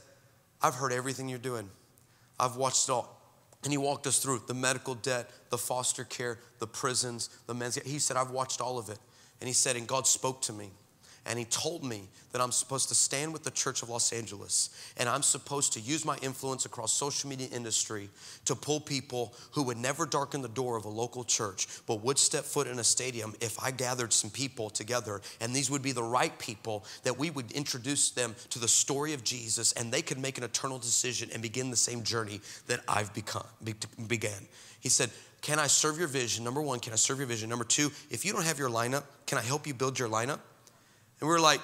[0.61, 1.69] I've heard everything you're doing.
[2.39, 3.21] I've watched it all.
[3.63, 7.75] And he walked us through the medical debt, the foster care, the prisons, the men's.
[7.75, 8.97] He said, I've watched all of it.
[9.41, 10.71] And he said, and God spoke to me
[11.29, 14.69] and he told me that I'm supposed to stand with the Church of Los Angeles
[14.97, 18.09] and I'm supposed to use my influence across social media industry
[18.45, 22.17] to pull people who would never darken the door of a local church but would
[22.17, 25.91] step foot in a stadium if I gathered some people together and these would be
[25.91, 30.01] the right people that we would introduce them to the story of Jesus and they
[30.01, 33.45] could make an eternal decision and begin the same journey that I've become
[34.07, 34.47] began.
[34.79, 35.11] He said,
[35.41, 36.43] "Can I serve your vision?
[36.43, 37.49] Number 1, can I serve your vision?
[37.49, 40.39] Number 2, if you don't have your lineup, can I help you build your lineup?"
[41.19, 41.61] And we are like,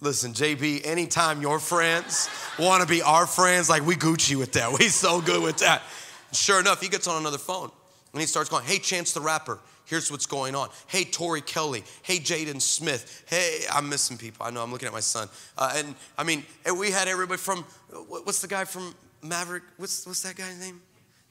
[0.00, 2.28] listen, JB, anytime your friends
[2.58, 4.72] want to be our friends, like we Gucci with that.
[4.78, 5.82] We so good with that.
[6.32, 7.70] Sure enough, he gets on another phone
[8.12, 10.68] and he starts going, hey, Chance the Rapper, here's what's going on.
[10.86, 11.84] Hey, Tori Kelly.
[12.02, 13.24] Hey, Jaden Smith.
[13.28, 14.44] Hey, I'm missing people.
[14.44, 15.28] I know, I'm looking at my son.
[15.56, 16.44] Uh, and I mean,
[16.76, 17.64] we had everybody from,
[18.08, 19.62] what's the guy from Maverick?
[19.76, 20.80] What's, what's that guy's name?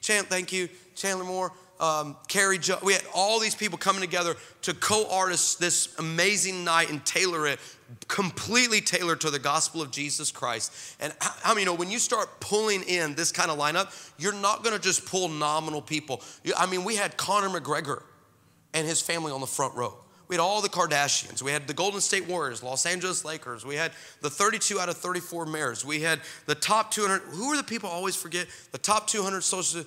[0.02, 0.70] Chan, thank you.
[0.96, 5.96] Chandler Moore um, Carrie jo- we had all these people coming together to co-artist this
[6.00, 7.60] amazing night and tailor it
[8.08, 10.74] completely tailored to the gospel of Jesus Christ.
[11.00, 11.14] And
[11.44, 14.64] I mean, you know, when you start pulling in this kind of lineup, you're not
[14.64, 16.22] going to just pull nominal people.
[16.58, 18.04] I mean, we had Conor McGregor
[18.74, 19.98] and his family on the front row.
[20.28, 21.42] We had all the Kardashians.
[21.42, 23.66] We had the Golden State Warriors, Los Angeles Lakers.
[23.66, 25.86] We had the 32 out of 34 mayors.
[25.86, 27.22] We had the top 200.
[27.30, 28.48] Who are the people I always forget?
[28.74, 29.86] The top 200 social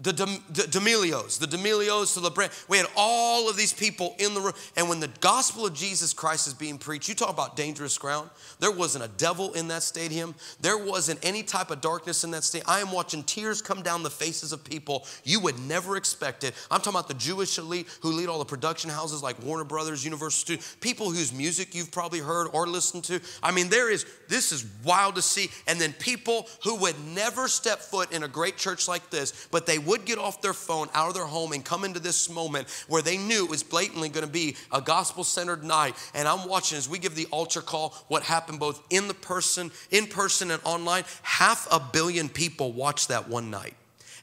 [0.00, 2.52] the, D'Amelios, the D'Amelios to the brand.
[2.68, 4.52] We had all of these people in the room.
[4.76, 8.30] And when the gospel of Jesus Christ is being preached, you talk about dangerous ground.
[8.60, 10.34] There wasn't a devil in that stadium.
[10.60, 12.70] There wasn't any type of darkness in that stadium.
[12.70, 16.54] I am watching tears come down the faces of people you would never expect it.
[16.70, 20.04] I'm talking about the Jewish elite who lead all the production houses like Warner Brothers,
[20.04, 23.20] Universal people whose music you've probably heard or listened to.
[23.42, 25.50] I mean, there is, this is wild to see.
[25.66, 29.66] And then people who would never step foot in a great church like this, but
[29.66, 32.68] they would get off their phone, out of their home, and come into this moment
[32.86, 35.94] where they knew it was blatantly going to be a gospel centered night.
[36.14, 39.70] And I'm watching as we give the altar call what happened both in the person,
[39.90, 41.04] in person, and online.
[41.22, 43.74] Half a billion people watched that one night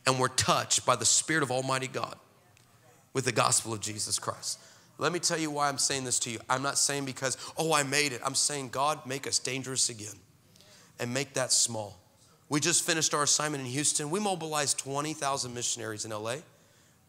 [0.06, 2.16] and were touched by the Spirit of Almighty God
[3.14, 4.60] with the gospel of Jesus Christ.
[4.98, 6.40] Let me tell you why I'm saying this to you.
[6.50, 8.22] I'm not saying because, oh, I made it.
[8.24, 10.16] I'm saying, God, make us dangerous again
[11.00, 12.00] and make that small.
[12.50, 14.10] We just finished our assignment in Houston.
[14.10, 16.38] We mobilized 20,000 missionaries in LA.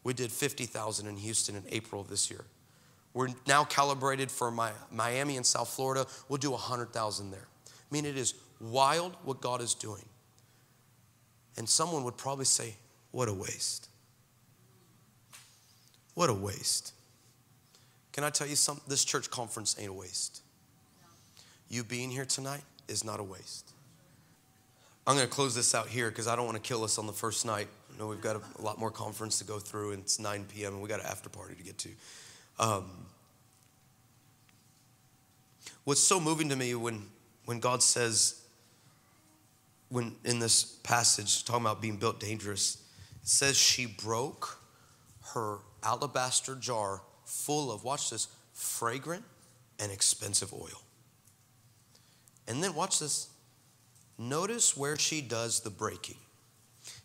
[0.03, 2.45] We did 50,000 in Houston in April of this year.
[3.13, 4.51] We're now calibrated for
[4.91, 6.05] Miami and South Florida.
[6.29, 7.47] We'll do 100,000 there.
[7.67, 10.03] I mean, it is wild what God is doing.
[11.57, 12.75] And someone would probably say,
[13.11, 13.89] What a waste.
[16.13, 16.93] What a waste.
[18.11, 18.83] Can I tell you something?
[18.87, 20.41] This church conference ain't a waste.
[21.69, 23.71] You being here tonight is not a waste.
[25.07, 27.07] I'm going to close this out here because I don't want to kill us on
[27.07, 27.69] the first night.
[27.95, 30.45] I know we've got a, a, lot more conference to go through, and it's 9
[30.53, 31.89] p.m., and we got an after party to get to.
[32.59, 32.83] Um,
[35.85, 37.05] what's so moving to me when,
[37.45, 38.41] when God says,
[39.87, 42.83] when in this passage, talking about being built dangerous,
[43.21, 44.59] it says she broke
[45.33, 49.23] her alabaster jar full of, watch this, fragrant
[49.79, 50.81] and expensive oil.
[52.45, 53.29] And then watch this
[54.17, 56.17] Notice where she does the breaking.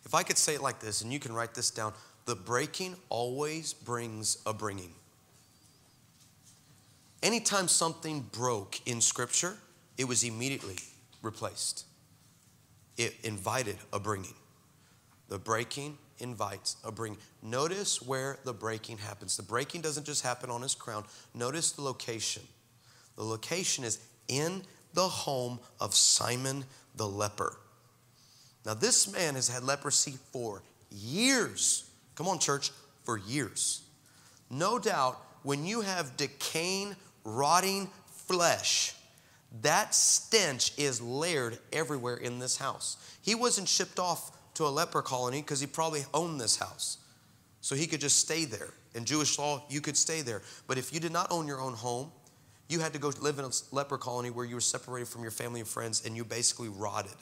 [0.04, 1.92] If I could say it like this, and you can write this down
[2.24, 4.94] the breaking always brings a bringing.
[7.22, 9.56] Anytime something broke in Scripture,
[9.98, 10.76] it was immediately
[11.20, 11.84] replaced.
[12.96, 14.34] It invited a bringing.
[15.28, 17.16] The breaking invites a bring.
[17.42, 19.36] Notice where the breaking happens.
[19.36, 21.04] The breaking doesn't just happen on his crown.
[21.34, 22.42] Notice the location.
[23.16, 23.98] The location is
[24.28, 24.62] in
[24.94, 26.64] the home of Simon
[26.96, 27.56] the leper.
[28.64, 31.90] Now, this man has had leprosy for years.
[32.14, 32.70] Come on, church,
[33.04, 33.82] for years.
[34.50, 38.94] No doubt, when you have decaying, rotting flesh,
[39.62, 42.96] that stench is layered everywhere in this house.
[43.22, 46.98] He wasn't shipped off to a leper colony because he probably owned this house.
[47.60, 48.70] So he could just stay there.
[48.94, 50.42] In Jewish law, you could stay there.
[50.66, 52.12] But if you did not own your own home,
[52.68, 55.30] you had to go live in a leper colony where you were separated from your
[55.30, 57.12] family and friends and you basically rotted.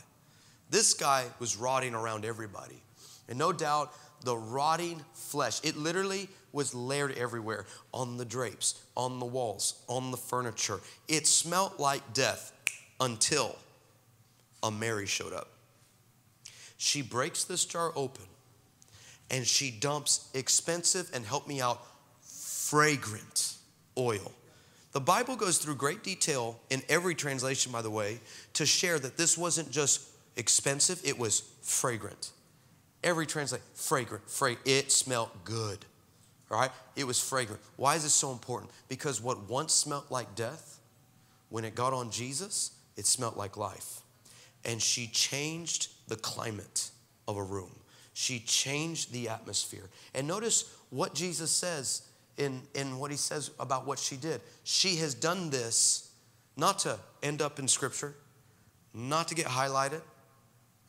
[0.70, 2.82] This guy was rotting around everybody.
[3.28, 9.18] And no doubt, the rotting flesh, it literally was layered everywhere on the drapes, on
[9.18, 10.80] the walls, on the furniture.
[11.08, 12.52] It smelt like death
[13.00, 13.56] until
[14.62, 15.48] a Mary showed up.
[16.76, 18.24] She breaks this jar open
[19.30, 21.80] and she dumps expensive and help me out
[22.22, 23.54] fragrant
[23.96, 24.32] oil.
[24.92, 28.20] The Bible goes through great detail in every translation, by the way,
[28.54, 30.02] to share that this wasn't just
[30.36, 32.32] expensive, it was fragrant.
[33.04, 34.66] Every translation, fragrant, fragrant.
[34.66, 35.84] It smelled good.
[36.50, 36.70] right?
[36.96, 37.62] It was fragrant.
[37.76, 38.70] Why is this so important?
[38.88, 40.80] Because what once smelled like death,
[41.48, 44.00] when it got on Jesus, it smelled like life.
[44.64, 46.90] And she changed the climate
[47.26, 47.70] of a room.
[48.12, 49.88] She changed the atmosphere.
[50.14, 52.02] And notice what Jesus says
[52.40, 54.40] in, in what he says about what she did.
[54.64, 56.10] She has done this
[56.56, 58.14] not to end up in scripture,
[58.94, 60.00] not to get highlighted.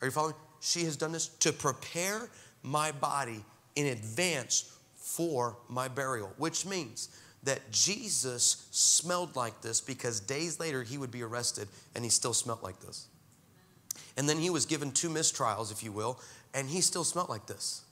[0.00, 0.34] Are you following?
[0.60, 2.30] She has done this to prepare
[2.62, 3.44] my body
[3.76, 7.08] in advance for my burial, which means
[7.42, 12.32] that Jesus smelled like this because days later he would be arrested and he still
[12.32, 13.08] smelled like this.
[14.16, 16.18] And then he was given two mistrials, if you will,
[16.54, 17.82] and he still smelled like this.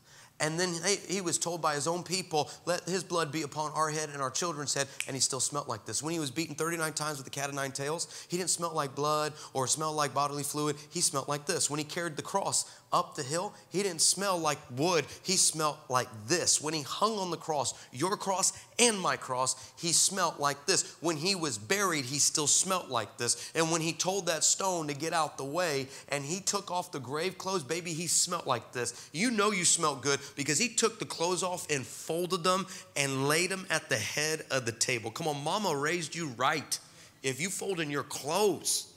[0.40, 0.74] And then
[1.06, 4.22] he was told by his own people, let his blood be upon our head and
[4.22, 6.02] our children's head, and he still smelled like this.
[6.02, 8.72] When he was beaten 39 times with the cat of nine tails, he didn't smell
[8.72, 10.76] like blood or smell like bodily fluid.
[10.90, 11.68] He smelled like this.
[11.68, 15.06] When he carried the cross up the hill, he didn't smell like wood.
[15.22, 16.60] He smelled like this.
[16.60, 20.96] When he hung on the cross, your cross and my cross, he smelled like this.
[21.00, 23.52] When he was buried, he still smelled like this.
[23.54, 26.92] And when he told that stone to get out the way and he took off
[26.92, 29.08] the grave clothes, baby, he smelled like this.
[29.12, 32.66] You know you smelled good because he took the clothes off and folded them
[32.96, 35.10] and laid them at the head of the table.
[35.10, 36.78] Come on, mama raised you right.
[37.22, 38.89] If you fold in your clothes,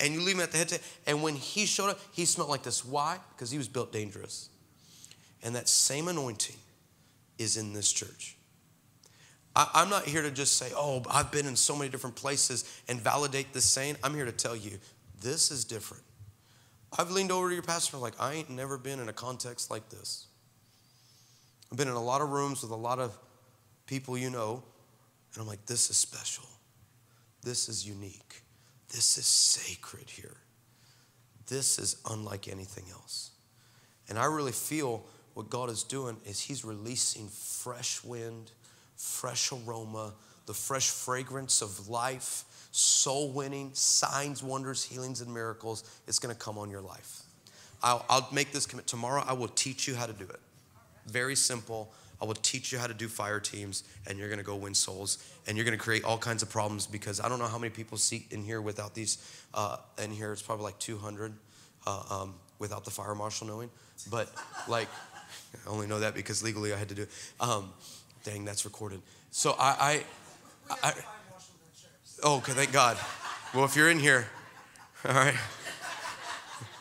[0.00, 0.78] and you leave him at the head.
[1.06, 2.84] And when he showed up, he smelled like this.
[2.84, 3.18] Why?
[3.30, 4.48] Because he was built dangerous.
[5.42, 6.56] And that same anointing
[7.38, 8.36] is in this church.
[9.54, 12.80] I, am not here to just say, oh, I've been in so many different places
[12.88, 13.96] and validate the saying.
[14.04, 14.78] I'm here to tell you,
[15.20, 16.04] this is different.
[16.96, 19.88] I've leaned over to your pastor like, I ain't never been in a context like
[19.90, 20.26] this.
[21.70, 23.18] I've been in a lot of rooms with a lot of
[23.86, 24.62] people you know,
[25.34, 26.44] and I'm like, this is special.
[27.42, 28.42] This is unique.
[28.90, 30.36] This is sacred here.
[31.46, 33.30] This is unlike anything else.
[34.08, 38.50] And I really feel what God is doing is He's releasing fresh wind,
[38.96, 40.14] fresh aroma,
[40.46, 45.84] the fresh fragrance of life, soul winning, signs, wonders, healings, and miracles.
[46.06, 47.22] It's going to come on your life.
[47.82, 48.86] I'll, I'll make this commit.
[48.86, 50.40] Tomorrow, I will teach you how to do it.
[51.06, 51.92] Very simple.
[52.20, 55.18] I will teach you how to do fire teams, and you're gonna go win souls,
[55.46, 57.96] and you're gonna create all kinds of problems because I don't know how many people
[57.96, 59.18] see in here without these.
[59.54, 61.32] Uh, in here, it's probably like 200
[61.86, 63.70] uh, um, without the fire marshal knowing.
[64.10, 64.30] But
[64.66, 64.88] like,
[65.66, 67.02] I only know that because legally I had to do.
[67.02, 67.10] It.
[67.40, 67.72] Um,
[68.24, 69.00] dang, that's recorded.
[69.30, 70.02] So I,
[70.70, 70.94] I, I, I
[72.24, 72.96] oh, okay, thank God.
[73.54, 74.26] Well, if you're in here,
[75.04, 75.34] all right.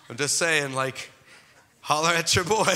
[0.09, 1.11] I'm just saying, like
[1.88, 2.65] holler at your boy.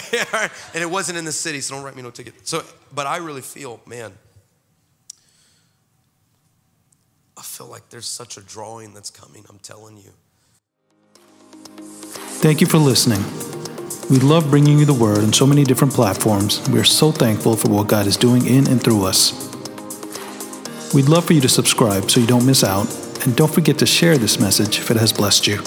[0.73, 2.47] and it wasn't in the city, so don't write me no ticket.
[2.47, 2.63] So,
[2.95, 4.13] but I really feel, man,
[7.37, 10.11] I feel like there's such a drawing that's coming, I'm telling you.
[12.39, 13.21] Thank you for listening.
[14.09, 16.65] We love bringing you the word on so many different platforms.
[16.69, 19.33] We are so thankful for what God is doing in and through us.
[20.93, 22.87] We'd love for you to subscribe so you don't miss out,
[23.25, 25.61] and don't forget to share this message if it has blessed you.